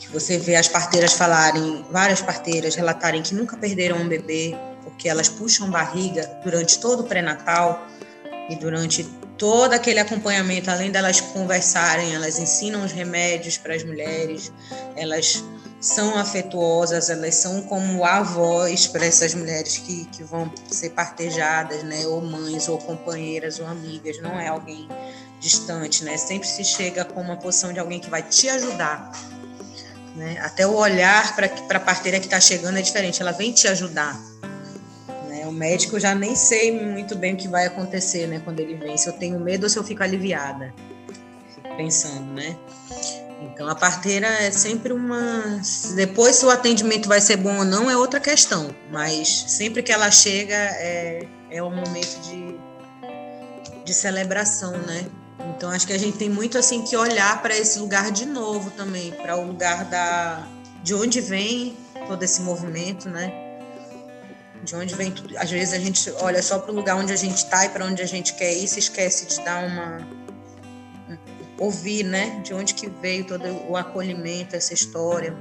Que 0.00 0.08
você 0.08 0.36
vê 0.36 0.56
as 0.56 0.66
parteiras 0.66 1.12
falarem, 1.12 1.86
várias 1.92 2.20
parteiras 2.20 2.74
relatarem 2.74 3.22
que 3.22 3.36
nunca 3.36 3.56
perderam 3.56 3.98
um 3.98 4.08
bebê, 4.08 4.56
porque 4.82 5.08
elas 5.08 5.28
puxam 5.28 5.70
barriga 5.70 6.28
durante 6.42 6.80
todo 6.80 7.02
o 7.02 7.04
pré-natal 7.04 7.86
e 8.50 8.56
durante 8.56 9.08
todo 9.42 9.72
aquele 9.72 9.98
acompanhamento, 9.98 10.70
além 10.70 10.92
delas 10.92 11.20
conversarem, 11.20 12.14
elas 12.14 12.38
ensinam 12.38 12.84
os 12.84 12.92
remédios 12.92 13.58
para 13.58 13.74
as 13.74 13.82
mulheres, 13.82 14.52
elas 14.94 15.42
são 15.80 16.16
afetuosas, 16.16 17.10
elas 17.10 17.34
são 17.34 17.60
como 17.62 18.04
avós 18.04 18.86
para 18.86 19.04
essas 19.04 19.34
mulheres 19.34 19.78
que, 19.78 20.04
que 20.12 20.22
vão 20.22 20.48
ser 20.70 20.90
partejadas, 20.90 21.82
né? 21.82 22.06
Ou 22.06 22.22
mães, 22.22 22.68
ou 22.68 22.78
companheiras, 22.78 23.58
ou 23.58 23.66
amigas, 23.66 24.22
não 24.22 24.38
é 24.38 24.46
alguém 24.46 24.88
distante, 25.40 26.04
né? 26.04 26.16
Sempre 26.16 26.46
se 26.46 26.62
chega 26.62 27.04
com 27.04 27.20
uma 27.20 27.36
posição 27.36 27.72
de 27.72 27.80
alguém 27.80 27.98
que 27.98 28.08
vai 28.08 28.22
te 28.22 28.48
ajudar. 28.48 29.10
Né? 30.14 30.38
Até 30.38 30.64
o 30.68 30.76
olhar 30.76 31.34
para 31.34 31.78
a 31.78 31.80
parteira 31.80 32.20
que 32.20 32.26
está 32.26 32.38
chegando 32.38 32.78
é 32.78 32.82
diferente, 32.82 33.20
ela 33.20 33.32
vem 33.32 33.50
te 33.50 33.66
ajudar. 33.66 34.16
O 35.52 35.54
médico 35.54 36.00
já 36.00 36.14
nem 36.14 36.34
sei 36.34 36.72
muito 36.72 37.14
bem 37.14 37.34
o 37.34 37.36
que 37.36 37.46
vai 37.46 37.66
acontecer 37.66 38.26
né, 38.26 38.40
quando 38.42 38.58
ele 38.58 38.74
vem, 38.74 38.96
se 38.96 39.06
eu 39.06 39.12
tenho 39.12 39.38
medo 39.38 39.64
ou 39.64 39.68
se 39.68 39.78
eu 39.78 39.84
fico 39.84 40.02
aliviada. 40.02 40.72
Fico 41.54 41.76
pensando, 41.76 42.32
né? 42.32 42.56
Então 43.42 43.68
a 43.68 43.74
parteira 43.74 44.26
é 44.26 44.50
sempre 44.50 44.94
uma. 44.94 45.60
Depois 45.94 46.36
se 46.36 46.46
o 46.46 46.50
atendimento 46.50 47.06
vai 47.06 47.20
ser 47.20 47.36
bom 47.36 47.58
ou 47.58 47.64
não 47.66 47.90
é 47.90 47.96
outra 47.96 48.18
questão, 48.18 48.74
mas 48.90 49.28
sempre 49.28 49.82
que 49.82 49.92
ela 49.92 50.10
chega 50.10 50.54
é, 50.54 51.28
é 51.50 51.62
um 51.62 51.74
momento 51.74 52.18
de, 52.22 52.56
de 53.84 53.92
celebração, 53.92 54.72
né? 54.72 55.04
Então 55.54 55.68
acho 55.70 55.86
que 55.86 55.92
a 55.92 55.98
gente 55.98 56.16
tem 56.16 56.30
muito 56.30 56.56
assim 56.56 56.82
que 56.82 56.96
olhar 56.96 57.42
para 57.42 57.54
esse 57.54 57.78
lugar 57.78 58.10
de 58.10 58.24
novo 58.24 58.70
também, 58.70 59.12
para 59.12 59.36
o 59.36 59.46
lugar 59.46 59.84
da 59.84 60.48
de 60.82 60.94
onde 60.94 61.20
vem 61.20 61.76
todo 62.08 62.22
esse 62.22 62.40
movimento, 62.40 63.10
né? 63.10 63.41
De 64.62 64.76
onde 64.76 64.94
vem 64.94 65.10
tudo. 65.10 65.36
Às 65.38 65.50
vezes 65.50 65.74
a 65.74 65.78
gente 65.78 66.10
olha 66.20 66.42
só 66.42 66.58
para 66.58 66.70
o 66.70 66.74
lugar 66.74 66.96
onde 66.96 67.12
a 67.12 67.16
gente 67.16 67.38
está 67.38 67.66
e 67.66 67.68
para 67.68 67.84
onde 67.84 68.00
a 68.00 68.06
gente 68.06 68.34
quer 68.34 68.52
ir, 68.52 68.68
se 68.68 68.78
esquece 68.78 69.26
de 69.26 69.44
dar 69.44 69.64
uma 69.66 70.22
ouvir, 71.58 72.04
né? 72.04 72.40
De 72.42 72.52
onde 72.54 72.74
que 72.74 72.88
veio 72.88 73.24
todo 73.24 73.44
o 73.68 73.76
acolhimento, 73.76 74.56
essa 74.56 74.74
história. 74.74 75.36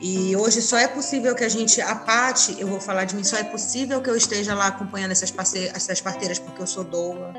E 0.00 0.36
hoje 0.36 0.62
só 0.62 0.78
é 0.78 0.86
possível 0.86 1.34
que 1.34 1.44
a 1.44 1.48
gente, 1.48 1.80
a 1.80 1.94
parte, 1.94 2.56
eu 2.58 2.66
vou 2.68 2.80
falar 2.80 3.04
de 3.04 3.16
mim, 3.16 3.24
só 3.24 3.36
é 3.36 3.44
possível 3.44 4.00
que 4.00 4.08
eu 4.08 4.16
esteja 4.16 4.54
lá 4.54 4.68
acompanhando 4.68 5.10
essas, 5.10 5.30
parceiras, 5.30 5.74
essas 5.74 6.00
parteiras 6.00 6.38
porque 6.38 6.62
eu 6.62 6.66
sou 6.66 6.84
doula, 6.84 7.34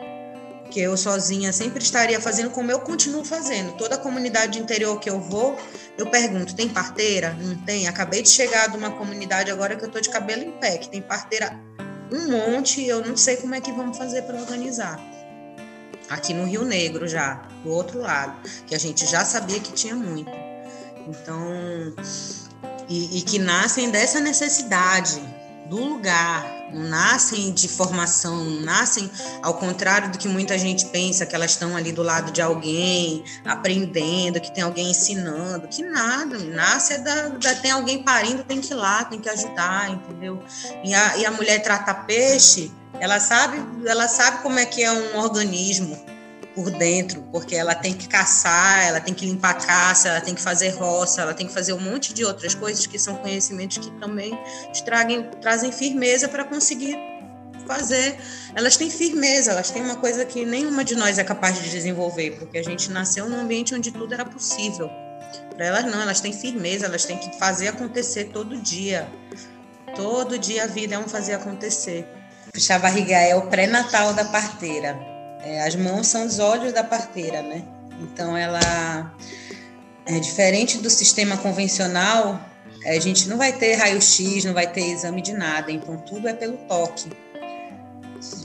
que 0.70 0.80
eu 0.80 0.96
sozinha 0.96 1.52
sempre 1.52 1.84
estaria 1.84 2.20
fazendo 2.22 2.50
como 2.52 2.72
eu 2.72 2.80
continuo 2.80 3.26
fazendo. 3.26 3.76
Toda 3.78 3.96
a 3.96 3.98
comunidade 3.98 4.60
interior 4.60 5.00
que 5.00 5.10
eu 5.10 5.20
vou, 5.20 5.58
eu 5.98 6.10
pergunto: 6.10 6.56
tem 6.56 6.70
parteira? 6.70 7.34
Não 7.34 7.56
tem? 7.64 7.88
Acabei 7.88 8.22
de 8.22 8.30
chegar 8.30 8.70
de 8.70 8.78
uma 8.78 8.92
comunidade 8.92 9.52
agora 9.52 9.76
que 9.76 9.84
eu 9.84 9.88
estou 9.88 10.02
de 10.02 10.10
cabelo 10.10 10.44
em 10.44 10.52
pé, 10.52 10.78
que 10.78 10.90
tem 10.90 11.02
parteira 11.02 11.60
um 12.12 12.28
monte, 12.32 12.84
eu 12.86 13.06
não 13.06 13.16
sei 13.16 13.38
como 13.38 13.54
é 13.54 13.62
que 13.62 13.72
vamos 13.72 13.98
fazer 13.98 14.24
para 14.24 14.40
organizar. 14.40 15.00
Aqui 16.10 16.34
no 16.34 16.46
Rio 16.46 16.66
Negro 16.66 17.08
já, 17.08 17.48
do 17.64 17.70
outro 17.70 18.00
lado, 18.00 18.50
que 18.66 18.74
a 18.74 18.80
gente 18.80 19.06
já 19.06 19.24
sabia 19.24 19.60
que 19.60 19.72
tinha 19.74 19.96
muito. 19.96 20.32
Então, 21.08 21.48
e, 22.88 23.20
e 23.20 23.22
que 23.22 23.38
nascem 23.38 23.92
dessa 23.92 24.20
necessidade 24.20 25.22
do 25.70 25.78
lugar, 25.78 26.44
não 26.74 26.90
nascem 26.90 27.52
de 27.52 27.68
formação, 27.68 28.44
não 28.44 28.62
nascem 28.62 29.10
ao 29.42 29.56
contrário 29.56 30.12
do 30.12 30.18
que 30.18 30.28
muita 30.28 30.58
gente 30.58 30.86
pensa, 30.88 31.26
que 31.26 31.36
elas 31.36 31.52
estão 31.52 31.76
ali 31.76 31.92
do 31.92 32.04
lado 32.04 32.32
de 32.32 32.42
alguém, 32.42 33.24
aprendendo, 33.46 34.40
que 34.40 34.54
tem 34.54 34.64
alguém 34.64 34.92
ensinando, 34.92 35.68
que 35.68 35.84
nada, 35.84 36.38
nasce 36.38 36.94
é 36.94 36.98
da, 37.00 37.30
da 37.30 37.56
tem 37.56 37.72
alguém 37.72 38.04
parindo, 38.04 38.44
tem 38.44 38.62
que 38.62 38.74
ir 38.74 38.76
lá, 38.76 39.04
tem 39.06 39.20
que 39.20 39.30
ajudar, 39.30 39.90
entendeu? 39.92 40.42
E 40.84 40.94
a, 40.94 41.18
e 41.18 41.26
a 41.26 41.32
mulher 41.32 41.62
trata 41.62 41.94
peixe, 41.94 42.72
ela 43.00 43.20
sabe, 43.20 43.58
ela 43.86 44.08
sabe 44.08 44.42
como 44.42 44.60
é 44.60 44.66
que 44.66 44.84
é 44.84 44.92
um 44.92 45.18
organismo, 45.18 45.98
por 46.60 46.72
dentro, 46.72 47.22
porque 47.32 47.56
ela 47.56 47.74
tem 47.74 47.94
que 47.94 48.06
caçar, 48.06 48.86
ela 48.86 49.00
tem 49.00 49.14
que 49.14 49.26
limpar 49.26 49.52
a 49.52 49.54
caça, 49.54 50.10
ela 50.10 50.20
tem 50.20 50.36
que 50.36 50.42
fazer 50.42 50.72
roça, 50.72 51.22
ela 51.22 51.34
tem 51.34 51.48
que 51.48 51.54
fazer 51.54 51.72
um 51.72 51.80
monte 51.80 52.14
de 52.14 52.26
outras 52.26 52.54
coisas 52.54 52.86
que 52.86 53.00
são 53.00 53.16
conhecimentos 53.16 53.78
que 53.78 53.90
também 53.92 54.38
tragem, 54.84 55.24
trazem 55.42 55.72
firmeza 55.72 56.28
para 56.28 56.44
conseguir 56.44 56.98
fazer. 57.66 58.18
Elas 58.54 58.76
têm 58.76 58.90
firmeza, 58.90 59.52
elas 59.52 59.72
têm 59.72 59.82
uma 59.82 59.96
coisa 59.96 60.26
que 60.26 60.44
nenhuma 60.44 60.84
de 60.84 60.96
nós 60.96 61.18
é 61.18 61.24
capaz 61.24 61.62
de 61.62 61.70
desenvolver, 61.70 62.32
porque 62.32 62.58
a 62.58 62.64
gente 62.64 62.92
nasceu 62.92 63.30
num 63.30 63.40
ambiente 63.40 63.74
onde 63.74 63.90
tudo 63.90 64.14
era 64.14 64.26
possível. 64.26 64.90
Para 65.56 65.66
elas 65.66 65.86
não, 65.86 66.02
elas 66.02 66.20
têm 66.20 66.34
firmeza, 66.34 66.88
elas 66.88 67.06
têm 67.06 67.18
que 67.18 67.40
fazer 67.40 67.70
acontecer 67.70 68.32
todo 68.34 68.58
dia. 68.58 69.08
Todo 69.96 70.38
dia 70.38 70.66
a 70.66 70.68
vida 70.68 70.96
é 70.96 71.00
um 71.00 71.08
fazer 71.08 71.36
acontecer. 71.36 72.06
Puxar 72.52 72.80
barriga 72.80 73.16
é 73.16 73.34
o 73.34 73.44
pré-natal 73.44 74.14
da 74.14 74.26
parteira 74.26 75.19
É, 75.40 75.66
as 75.66 75.76
mãos 75.76 76.08
são 76.08 76.26
os 76.26 76.40
olhos 76.40 76.74
da 76.74 76.84
parteira, 76.84 77.42
né? 77.42 77.64
Então 78.02 78.36
ela 78.36 79.14
é 80.06 80.20
diferente 80.20 80.78
do 80.78 80.90
sistema 80.90 81.38
convencional. 81.38 82.40
A 82.86 83.00
gente 83.00 83.28
não 83.28 83.38
vai 83.38 83.54
ter 83.54 83.76
raio-x, 83.76 84.46
não 84.46 84.54
vai 84.54 84.68
ter 84.68 84.82
exame 84.82 85.22
de 85.22 85.34
nada. 85.34 85.72
Então 85.72 85.98
tudo 85.98 86.28
é 86.28 86.34
pelo 86.34 86.58
toque 86.58 87.10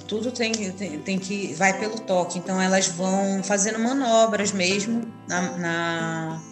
tudo 0.07 0.31
tem, 0.31 0.53
tem, 0.53 0.99
tem, 1.01 1.19
que 1.19 1.53
vai 1.55 1.79
pelo 1.79 1.99
toque. 1.99 2.39
Então 2.39 2.61
elas 2.61 2.87
vão 2.89 3.43
fazendo 3.43 3.79
manobras 3.79 4.53
mesmo 4.53 5.13
na, 5.29 5.43
na, 5.59 6.43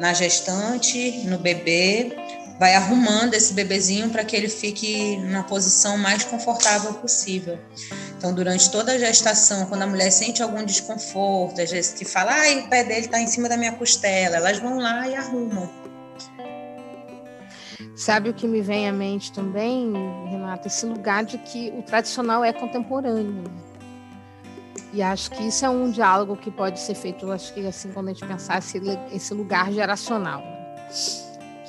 na 0.00 0.12
gestante, 0.12 1.22
no 1.26 1.38
bebê, 1.38 2.12
vai 2.58 2.74
arrumando 2.74 3.34
esse 3.34 3.54
bebezinho 3.54 4.10
para 4.10 4.24
que 4.24 4.36
ele 4.36 4.48
fique 4.48 5.16
na 5.18 5.42
posição 5.42 5.96
mais 5.96 6.24
confortável 6.24 6.94
possível. 6.94 7.58
Então, 8.16 8.32
durante 8.32 8.70
toda 8.70 8.92
a 8.92 8.98
gestação, 8.98 9.66
quando 9.66 9.82
a 9.82 9.86
mulher 9.86 10.10
sente 10.10 10.42
algum 10.42 10.64
desconforto, 10.64 11.60
às 11.60 11.70
vezes 11.70 11.92
que 11.92 12.04
fala, 12.04 12.32
ah, 12.32 12.64
o 12.64 12.68
pé 12.68 12.82
dele 12.82 13.06
está 13.06 13.20
em 13.20 13.26
cima 13.26 13.48
da 13.48 13.56
minha 13.56 13.72
costela, 13.72 14.36
elas 14.36 14.58
vão 14.58 14.78
lá 14.78 15.06
e 15.06 15.14
arrumam. 15.14 15.68
Sabe 17.94 18.30
o 18.30 18.34
que 18.34 18.46
me 18.46 18.62
vem 18.62 18.88
à 18.88 18.92
mente 18.92 19.32
também, 19.32 19.92
Renata? 20.28 20.68
Esse 20.68 20.86
lugar 20.86 21.24
de 21.24 21.36
que 21.38 21.72
o 21.76 21.82
tradicional 21.82 22.42
é 22.42 22.52
contemporâneo. 22.52 23.44
E 24.92 25.02
acho 25.02 25.30
que 25.30 25.42
isso 25.42 25.64
é 25.64 25.68
um 25.68 25.90
diálogo 25.90 26.36
que 26.36 26.50
pode 26.50 26.80
ser 26.80 26.94
feito, 26.94 27.30
acho 27.30 27.52
que 27.52 27.66
assim, 27.66 27.90
quando 27.92 28.08
a 28.08 28.12
gente 28.12 28.26
pensar 28.26 28.58
esse, 28.58 28.80
esse 29.12 29.34
lugar 29.34 29.70
geracional. 29.72 30.40
Né? 30.40 30.86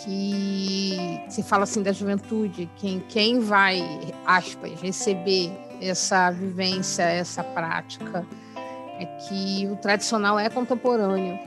Que 0.03 1.21
se 1.27 1.43
fala 1.43 1.63
assim 1.63 1.83
da 1.83 1.91
juventude, 1.91 2.69
quem, 2.77 3.01
quem 3.09 3.39
vai, 3.39 3.83
aspas, 4.25 4.79
receber 4.79 5.51
essa 5.81 6.29
vivência, 6.31 7.03
essa 7.03 7.43
prática, 7.43 8.25
é 8.99 9.05
que 9.05 9.67
o 9.67 9.75
tradicional 9.75 10.39
é 10.39 10.49
contemporâneo 10.49 11.37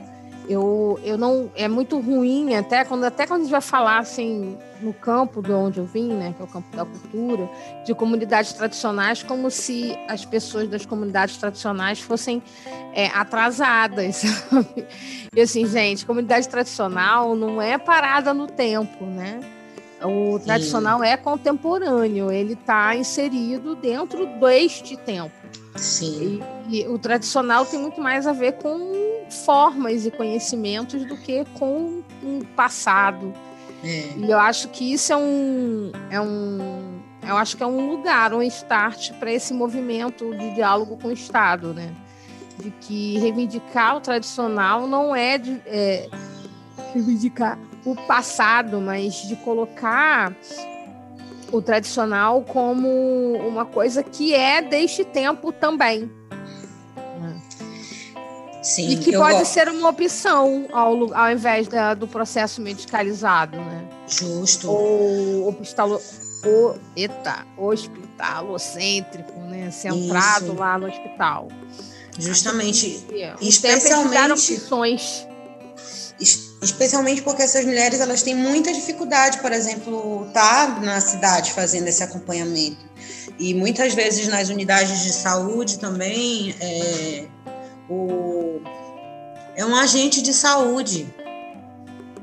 eu, 0.51 0.99
eu 1.03 1.17
não 1.17 1.51
é 1.55 1.67
muito 1.67 1.99
ruim 1.99 2.55
até 2.55 2.83
quando 2.83 3.03
até 3.03 3.25
quando 3.25 3.41
a 3.41 3.43
gente 3.43 3.51
vai 3.51 3.61
falar 3.61 3.99
assim 3.99 4.57
no 4.81 4.93
campo 4.93 5.41
de 5.41 5.51
onde 5.51 5.79
eu 5.79 5.85
vim, 5.85 6.11
né, 6.11 6.33
que 6.35 6.41
é 6.41 6.45
o 6.45 6.47
campo 6.47 6.75
da 6.75 6.83
cultura, 6.83 7.47
de 7.85 7.93
comunidades 7.93 8.51
tradicionais, 8.51 9.21
como 9.21 9.51
se 9.51 9.95
as 10.07 10.25
pessoas 10.25 10.67
das 10.67 10.87
comunidades 10.87 11.37
tradicionais 11.37 11.99
fossem 11.99 12.41
é, 12.93 13.05
atrasadas, 13.07 14.15
sabe? 14.49 14.87
E 15.35 15.39
assim, 15.39 15.67
gente, 15.67 16.03
comunidade 16.03 16.49
tradicional 16.49 17.35
não 17.35 17.61
é 17.61 17.77
parada 17.77 18.33
no 18.33 18.47
tempo, 18.47 19.05
né? 19.05 19.39
O 20.03 20.39
tradicional 20.39 20.99
Sim. 20.99 21.05
é 21.05 21.17
contemporâneo, 21.17 22.31
ele 22.31 22.53
está 22.53 22.95
inserido 22.95 23.75
dentro 23.75 24.25
deste 24.39 24.97
tempo. 24.97 25.31
Sim. 25.75 26.41
E, 26.67 26.81
e 26.81 26.87
o 26.87 26.97
tradicional 26.97 27.65
tem 27.65 27.79
muito 27.79 28.01
mais 28.01 28.25
a 28.25 28.33
ver 28.33 28.53
com 28.53 29.01
formas 29.45 30.05
e 30.05 30.11
conhecimentos 30.11 31.05
do 31.05 31.15
que 31.17 31.45
com 31.57 32.03
um 32.23 32.41
passado. 32.55 33.33
É. 33.83 34.13
E 34.17 34.29
eu 34.29 34.39
acho 34.39 34.69
que 34.69 34.93
isso 34.93 35.13
é 35.13 35.17
um, 35.17 35.91
é 36.09 36.21
um, 36.21 36.99
eu 37.27 37.37
acho 37.37 37.55
que 37.55 37.63
é 37.63 37.65
um 37.65 37.89
lugar, 37.89 38.33
um 38.33 38.41
start 38.43 39.13
para 39.13 39.31
esse 39.31 39.53
movimento 39.53 40.35
de 40.35 40.55
diálogo 40.55 40.97
com 40.97 41.07
o 41.07 41.11
Estado, 41.11 41.73
né? 41.73 41.93
De 42.59 42.69
que 42.69 43.17
reivindicar 43.17 43.97
o 43.97 44.01
tradicional 44.01 44.85
não 44.85 45.15
é, 45.15 45.37
de, 45.37 45.61
é 45.65 46.09
reivindicar 46.93 47.57
o 47.85 47.95
passado, 47.95 48.79
mas 48.79 49.13
de 49.27 49.35
colocar 49.37 50.35
o 51.51 51.61
tradicional 51.61 52.43
como 52.43 52.87
uma 53.47 53.65
coisa 53.65 54.03
que 54.03 54.33
é 54.33 54.61
deste 54.61 55.03
tempo 55.03 55.51
também. 55.51 56.09
Sim, 58.61 58.89
e 58.89 58.97
que 58.97 59.11
pode 59.11 59.45
ser 59.47 59.67
uma 59.69 59.89
opção 59.89 60.67
ao, 60.71 61.13
ao 61.15 61.31
invés 61.31 61.67
da, 61.67 61.95
do 61.95 62.07
processo 62.07 62.61
medicalizado, 62.61 63.57
né? 63.57 63.87
Justo. 64.07 64.69
Ou 64.69 65.49
hospitalo, 65.49 65.99
o, 66.45 66.75
eita, 66.95 67.45
hospitalocêntrico, 67.57 69.39
né? 69.41 69.71
Centrado 69.71 70.45
Isso. 70.45 70.53
lá 70.53 70.77
no 70.77 70.87
hospital. 70.87 71.47
Justamente. 72.19 73.03
especialmente. 73.41 74.53
opções. 74.53 75.27
Especialmente 76.61 77.23
porque 77.23 77.41
essas 77.41 77.65
mulheres 77.65 77.99
elas 77.99 78.21
têm 78.21 78.35
muita 78.35 78.71
dificuldade, 78.71 79.39
por 79.39 79.51
exemplo, 79.51 80.27
estar 80.27 80.75
tá 80.75 80.79
na 80.79 81.01
cidade 81.01 81.53
fazendo 81.53 81.87
esse 81.87 82.03
acompanhamento. 82.03 82.85
E 83.39 83.55
muitas 83.55 83.95
vezes 83.95 84.27
nas 84.27 84.49
unidades 84.49 84.99
de 84.99 85.11
saúde 85.11 85.79
também 85.79 86.55
é, 86.59 87.25
o, 87.89 88.61
é 89.55 89.65
um 89.65 89.75
agente 89.75 90.21
de 90.21 90.31
saúde. 90.31 91.11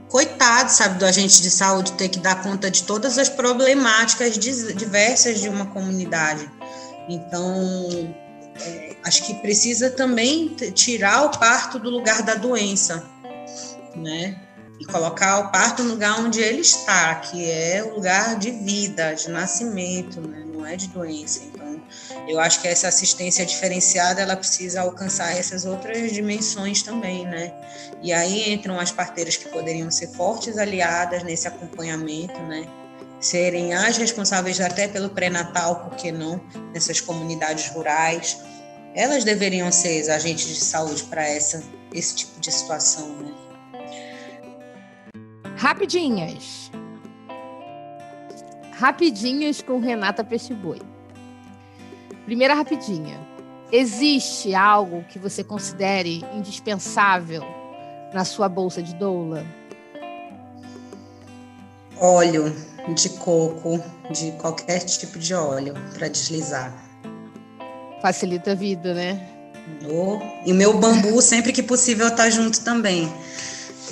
Coitado, 0.09 0.71
sabe, 0.71 0.99
do 1.01 1.05
agente 1.05 1.43
de 1.43 1.51
saúde 1.51 1.93
ter 1.93 2.09
que 2.09 2.21
dar 2.21 2.41
conta 2.41 2.71
de 2.71 2.85
todas 2.85 3.19
as 3.19 3.29
problemáticas 3.29 4.39
diversas 4.39 5.41
de 5.41 5.49
uma 5.49 5.67
comunidade. 5.67 6.49
Então, 7.09 8.15
é, 8.61 8.97
acho 9.05 9.25
que 9.25 9.35
precisa 9.35 9.91
também 9.91 10.55
tirar 10.75 11.25
o 11.25 11.39
parto 11.39 11.79
do 11.79 11.91
lugar 11.91 12.23
da 12.23 12.37
doença, 12.37 13.05
né? 13.99 14.41
E 14.81 14.85
colocar 14.85 15.41
o 15.41 15.51
parto 15.51 15.83
no 15.83 15.91
lugar 15.91 16.21
onde 16.21 16.41
ele 16.41 16.61
está, 16.61 17.17
que 17.17 17.51
é 17.51 17.83
o 17.83 17.95
lugar 17.97 18.39
de 18.39 18.51
vida, 18.53 19.13
de 19.13 19.29
nascimento, 19.29 20.21
né? 20.21 20.45
não 20.47 20.65
é 20.65 20.77
de 20.77 20.89
doença. 20.89 21.41
Então, 21.45 21.83
eu 22.29 22.39
acho 22.39 22.61
que 22.61 22.69
essa 22.69 22.89
assistência 22.89 23.45
diferenciada 23.45 24.21
ela 24.21 24.37
precisa 24.37 24.83
alcançar 24.83 25.37
essas 25.37 25.65
outras 25.65 26.13
dimensões 26.13 26.83
também, 26.83 27.25
né? 27.25 27.53
E 28.03 28.13
aí 28.13 28.53
entram 28.53 28.79
as 28.79 28.93
parteiras 28.93 29.37
que 29.37 29.49
poderiam 29.49 29.91
ser 29.91 30.09
fortes 30.09 30.59
aliadas 30.59 31.23
nesse 31.23 31.49
acompanhamento, 31.49 32.39
né? 32.43 32.69
Serem 33.21 33.75
as 33.75 33.97
responsáveis 33.97 34.61
até 34.61 34.87
pelo 34.87 35.11
pré-natal, 35.11 35.89
por 35.89 35.97
que 35.97 36.13
não, 36.13 36.41
nessas 36.73 37.01
comunidades 37.01 37.69
rurais. 37.71 38.39
Elas 38.95 39.25
deveriam 39.25 39.73
ser 39.73 40.09
agentes 40.11 40.47
de 40.47 40.65
saúde 40.65 41.05
para 41.05 41.27
essa 41.27 41.63
esse 41.93 42.15
tipo 42.15 42.39
de 42.41 42.53
situação, 42.53 43.09
né? 43.17 43.48
Rapidinhas. 45.59 46.71
Rapidinhas 48.79 49.61
com 49.61 49.81
Renata 49.81 50.23
Peixe-Boi. 50.23 50.81
Primeira 52.25 52.55
rapidinha. 52.55 53.19
Existe 53.73 54.55
algo 54.55 55.03
que 55.09 55.19
você 55.19 55.43
considere 55.43 56.25
indispensável 56.33 57.43
na 58.15 58.25
sua 58.25 58.49
bolsa 58.49 58.81
de 58.81 58.95
doula? 58.95 59.45
Óleo 61.99 62.55
de 62.95 63.09
coco, 63.09 63.83
de 64.13 64.31
qualquer 64.41 64.79
tipo 64.85 65.19
de 65.19 65.35
óleo 65.35 65.75
para 65.93 66.07
deslizar. 66.07 66.73
Facilita 68.01 68.53
a 68.53 68.55
vida, 68.55 68.95
né? 68.95 69.29
Oh, 69.91 70.21
e 70.47 70.53
meu 70.53 70.79
bambu, 70.79 71.21
sempre 71.21 71.53
que 71.53 71.65
possível, 71.65 72.15
tá 72.15 72.31
junto 72.31 72.61
também. 72.61 73.13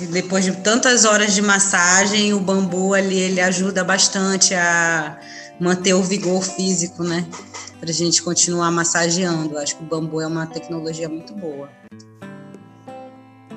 Depois 0.05 0.45
de 0.45 0.51
tantas 0.57 1.05
horas 1.05 1.33
de 1.33 1.41
massagem, 1.41 2.33
o 2.33 2.39
bambu 2.39 2.93
ali 2.93 3.17
ele 3.17 3.41
ajuda 3.41 3.83
bastante 3.83 4.53
a 4.53 5.19
manter 5.59 5.93
o 5.93 6.03
vigor 6.03 6.43
físico, 6.43 7.03
né? 7.03 7.25
para 7.79 7.89
a 7.89 7.93
gente 7.93 8.21
continuar 8.21 8.71
massageando. 8.71 9.57
Acho 9.57 9.77
que 9.77 9.83
o 9.83 9.85
bambu 9.85 10.21
é 10.21 10.27
uma 10.27 10.45
tecnologia 10.45 11.07
muito 11.07 11.33
boa. 11.33 11.69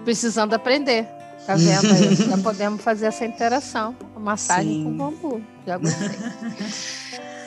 Precisando 0.05 0.55
aprender, 0.55 1.07
tá 1.47 1.57
vendo? 1.57 1.89
Já 2.29 2.39
podemos 2.39 2.83
fazer 2.83 3.07
essa 3.07 3.25
interação, 3.25 3.97
a 4.15 4.21
massagem 4.21 4.73
Sim. 4.73 4.85
com 4.85 4.91
o 4.91 4.95
bambu. 4.95 5.43
Já 5.67 5.79
gostei. 5.79 6.09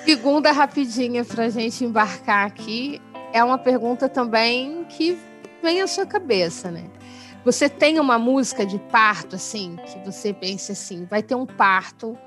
Segunda 0.05 0.51
rapidinha 0.51 1.23
para 1.23 1.45
a 1.45 1.49
gente 1.49 1.83
embarcar 1.83 2.45
aqui 2.45 3.01
é 3.31 3.43
uma 3.43 3.57
pergunta 3.57 4.09
também 4.09 4.85
que 4.89 5.17
vem 5.61 5.81
à 5.81 5.87
sua 5.87 6.05
cabeça, 6.05 6.69
né? 6.69 6.83
Você 7.45 7.67
tem 7.69 7.99
uma 7.99 8.17
música 8.17 8.65
de 8.65 8.79
parto 8.79 9.35
assim 9.35 9.75
que 9.85 9.99
você 10.05 10.33
pensa 10.33 10.71
assim, 10.71 11.05
vai 11.05 11.21
ter 11.21 11.35
um 11.35 11.45
parto 11.45 12.17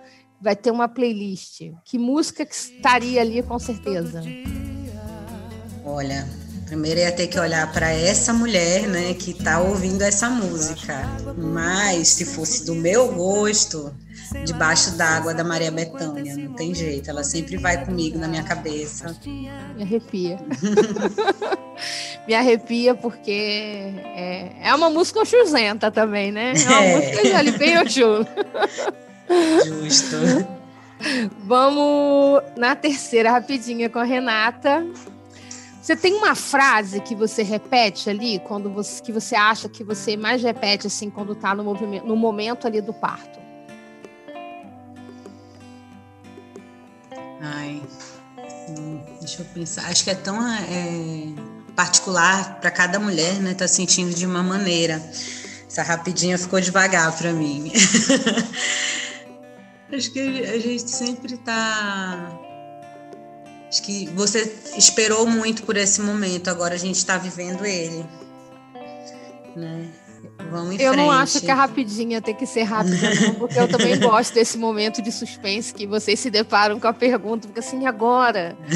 vai 0.40 0.54
ter 0.54 0.70
uma 0.70 0.88
playlist. 0.88 1.72
Que 1.84 1.98
música 1.98 2.44
que 2.44 2.54
estaria 2.54 3.20
ali 3.20 3.42
com 3.42 3.58
certeza? 3.58 4.22
Olha, 5.84 6.26
primeiro 6.66 7.00
ia 7.00 7.12
ter 7.12 7.28
que 7.28 7.38
olhar 7.38 7.72
para 7.72 7.90
essa 7.92 8.32
mulher, 8.32 8.88
né, 8.88 9.14
que 9.14 9.30
está 9.30 9.60
ouvindo 9.60 10.02
essa 10.02 10.28
música. 10.28 10.94
Mas 11.38 12.08
se 12.08 12.24
fosse 12.26 12.66
do 12.66 12.74
meu 12.74 13.12
gosto, 13.12 13.94
debaixo 14.44 14.90
d'água 14.96 15.32
da 15.32 15.44
Maria 15.44 15.70
Bethânia, 15.70 16.36
não 16.36 16.54
tem 16.54 16.74
jeito, 16.74 17.08
ela 17.08 17.22
sempre 17.22 17.56
vai 17.56 17.84
comigo 17.84 18.18
na 18.18 18.26
minha 18.26 18.42
cabeça. 18.42 19.16
Me 19.24 19.82
arrepia. 19.82 20.38
Me 22.26 22.34
arrepia 22.34 22.94
porque 22.94 23.30
é, 23.30 24.68
é 24.68 24.74
uma 24.74 24.90
música 24.90 25.20
oxuzenta 25.20 25.90
também, 25.92 26.32
né? 26.32 26.54
É 26.56 26.68
uma 26.68 26.82
é. 26.82 26.96
música 26.96 27.38
ali 27.38 27.50
bem 27.52 27.78
oxu. 27.78 28.26
Justo. 29.64 30.16
Vamos 31.44 32.42
na 32.56 32.74
terceira 32.74 33.30
rapidinha 33.30 33.88
com 33.88 34.00
a 34.00 34.04
Renata. 34.04 34.84
Você 35.86 35.94
tem 35.94 36.14
uma 36.14 36.34
frase 36.34 36.98
que 37.00 37.14
você 37.14 37.44
repete 37.44 38.10
ali, 38.10 38.40
quando 38.40 38.68
você, 38.68 39.00
que 39.00 39.12
você 39.12 39.36
acha 39.36 39.68
que 39.68 39.84
você 39.84 40.16
mais 40.16 40.42
repete 40.42 40.88
assim 40.88 41.08
quando 41.08 41.32
está 41.32 41.54
no, 41.54 41.62
movimento, 41.62 42.04
no 42.04 42.16
momento 42.16 42.66
ali 42.66 42.80
do 42.80 42.92
parto? 42.92 43.38
Ai, 47.40 47.80
hum, 48.68 49.00
deixa 49.20 49.42
eu 49.42 49.46
pensar. 49.54 49.88
Acho 49.88 50.02
que 50.02 50.10
é 50.10 50.16
tão 50.16 50.44
é, 50.44 51.32
particular 51.76 52.58
para 52.58 52.72
cada 52.72 52.98
mulher, 52.98 53.34
né? 53.34 53.54
Tá 53.54 53.68
sentindo 53.68 54.12
de 54.12 54.26
uma 54.26 54.42
maneira. 54.42 55.00
Essa 55.68 55.84
rapidinha 55.84 56.36
ficou 56.36 56.60
devagar 56.60 57.16
para 57.16 57.32
mim. 57.32 57.70
Acho 59.94 60.10
que 60.10 60.18
a 60.18 60.58
gente 60.58 60.90
sempre 60.90 61.36
tá 61.36 62.45
Acho 63.68 63.82
que 63.82 64.06
você 64.10 64.52
esperou 64.76 65.26
muito 65.26 65.64
por 65.64 65.76
esse 65.76 66.00
momento, 66.00 66.48
agora 66.48 66.74
a 66.74 66.78
gente 66.78 66.96
está 66.96 67.18
vivendo 67.18 67.64
ele. 67.64 68.06
Né? 69.56 69.90
Vamos 70.50 70.76
em 70.76 70.82
eu 70.82 70.92
frente. 70.92 70.96
não 70.96 71.10
acho 71.10 71.40
que 71.40 71.50
a 71.50 71.54
rapidinha 71.54 72.20
tem 72.22 72.34
que 72.34 72.46
ser 72.46 72.62
rápida, 72.62 72.96
não, 73.20 73.34
porque 73.34 73.58
eu 73.58 73.68
também 73.68 73.98
gosto 73.98 74.34
desse 74.34 74.56
momento 74.56 75.02
de 75.02 75.10
suspense 75.10 75.74
que 75.74 75.86
vocês 75.86 76.20
se 76.20 76.30
deparam 76.30 76.78
com 76.78 76.86
a 76.86 76.92
pergunta, 76.92 77.48
porque 77.48 77.60
assim, 77.60 77.86
agora. 77.86 78.56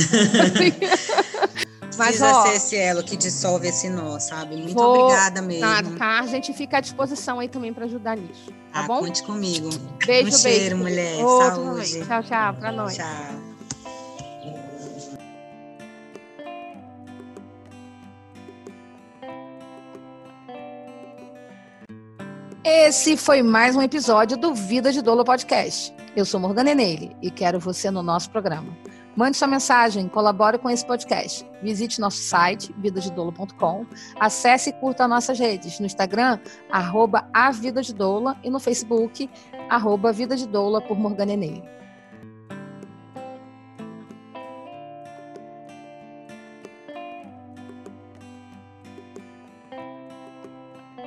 Mas, 1.99 2.17
Precisa 2.17 2.35
ó, 2.35 2.47
ser 2.47 2.55
esse 2.55 2.77
elo 2.77 3.03
que 3.03 3.15
dissolve 3.15 3.69
esse 3.69 3.91
nó, 3.91 4.19
sabe? 4.19 4.57
Muito 4.57 4.75
vou, 4.75 5.03
obrigada 5.03 5.43
mesmo. 5.43 5.67
Nada, 5.67 5.91
tá? 5.99 6.21
A 6.21 6.27
gente 6.27 6.53
fica 6.55 6.79
à 6.79 6.81
disposição 6.81 7.41
aí 7.41 7.49
também 7.49 7.75
para 7.75 7.85
ajudar 7.85 8.17
nisso. 8.17 8.51
Tá 8.73 8.81
ah, 8.81 8.83
bom? 8.85 9.01
Conte 9.01 9.23
comigo. 9.23 9.69
Beijo, 10.07 10.29
um 10.29 10.31
beijo. 10.31 10.39
cheiro, 10.39 10.79
mulher. 10.79 11.23
Outro 11.23 11.57
Saúde. 11.57 11.93
Também. 11.93 12.07
Tchau, 12.07 12.23
tchau. 12.23 12.55
Pra 12.55 12.73
nós. 12.73 12.97
Tchau. 12.97 13.50
Esse 22.63 23.17
foi 23.17 23.43
mais 23.43 23.75
um 23.75 23.81
episódio 23.81 24.37
do 24.37 24.55
Vida 24.55 24.93
de 24.93 25.01
Dolo 25.01 25.25
Podcast. 25.25 25.95
Eu 26.15 26.27
sou 26.27 26.39
Morgana 26.39 26.73
Enele 26.73 27.17
e 27.23 27.31
quero 27.31 27.59
você 27.59 27.91
no 27.91 28.03
nosso 28.03 28.31
programa. 28.31 28.77
Mande 29.17 29.39
sua 29.39 29.49
mensagem, 29.49 30.07
colabore 30.09 30.59
com 30.59 30.69
esse 30.69 30.85
podcast. 30.85 31.49
Visite 31.63 31.99
nosso 31.99 32.19
site, 32.19 32.71
vidadedolo.com. 32.77 33.87
Acesse 34.21 34.69
e 34.69 34.73
curta 34.75 35.09
nossas 35.09 35.39
redes 35.39 35.81
no 35.81 35.87
Instagram, 35.87 36.39
arroba 36.71 37.27
a 37.33 37.51
Vida 37.51 37.81
de 37.81 37.95
Doula, 37.95 38.37
e 38.45 38.51
no 38.51 38.61
Facebook, 38.61 39.31
arroba 39.71 40.13
Vida 40.13 40.37
de 40.37 40.47
Doula 40.47 40.83
por 40.83 40.99
Morgana 40.99 41.33
Enele. 41.33 41.65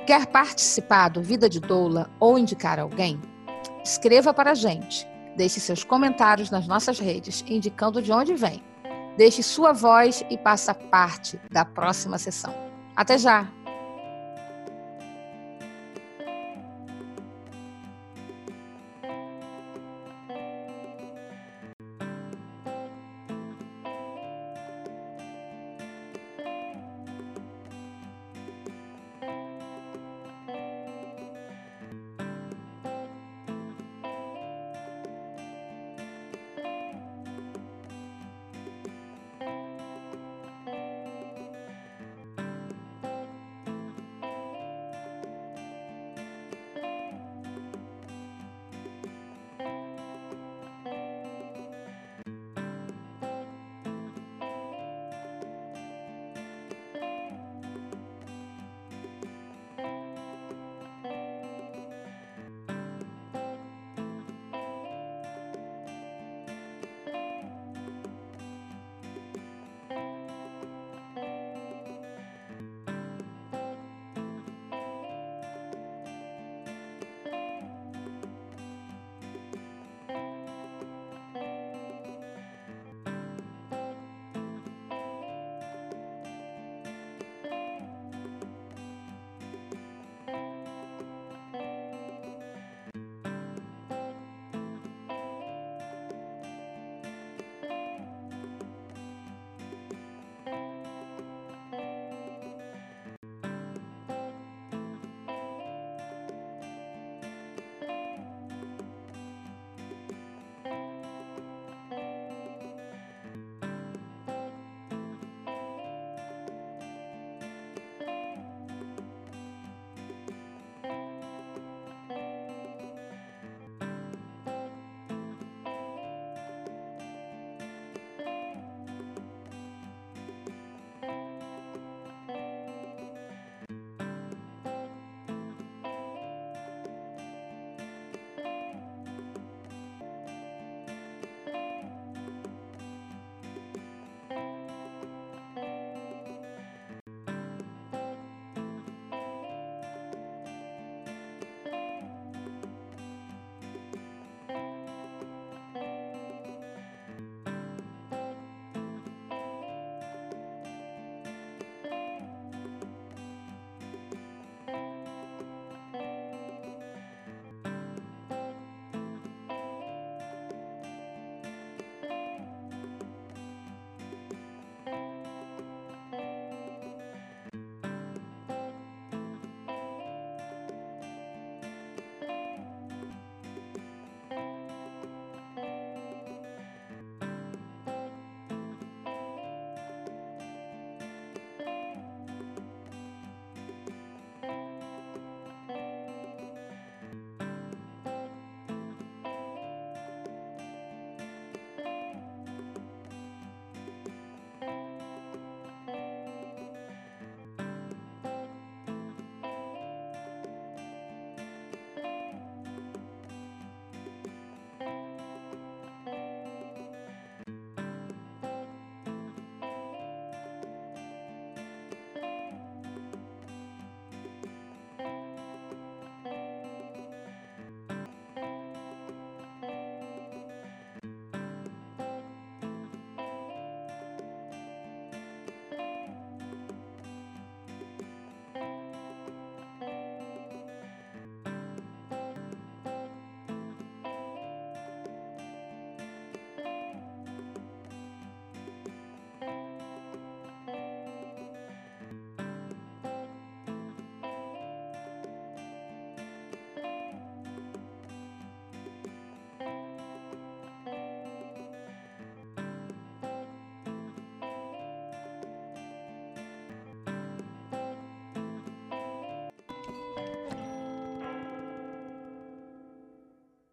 Quer 0.06 0.26
participar 0.26 1.08
do 1.08 1.22
Vida 1.22 1.48
de 1.48 1.58
Doula 1.58 2.10
ou 2.20 2.38
indicar 2.38 2.78
alguém? 2.78 3.18
Escreva 3.82 4.34
para 4.34 4.50
a 4.50 4.54
gente. 4.54 5.06
Deixe 5.34 5.58
seus 5.60 5.82
comentários 5.82 6.50
nas 6.50 6.66
nossas 6.66 6.98
redes, 6.98 7.42
indicando 7.48 8.02
de 8.02 8.12
onde 8.12 8.34
vem. 8.34 8.62
Deixe 9.16 9.42
sua 9.42 9.72
voz 9.72 10.22
e 10.30 10.36
faça 10.36 10.74
parte 10.74 11.40
da 11.50 11.64
próxima 11.64 12.18
sessão. 12.18 12.54
Até 12.94 13.16
já! 13.16 13.48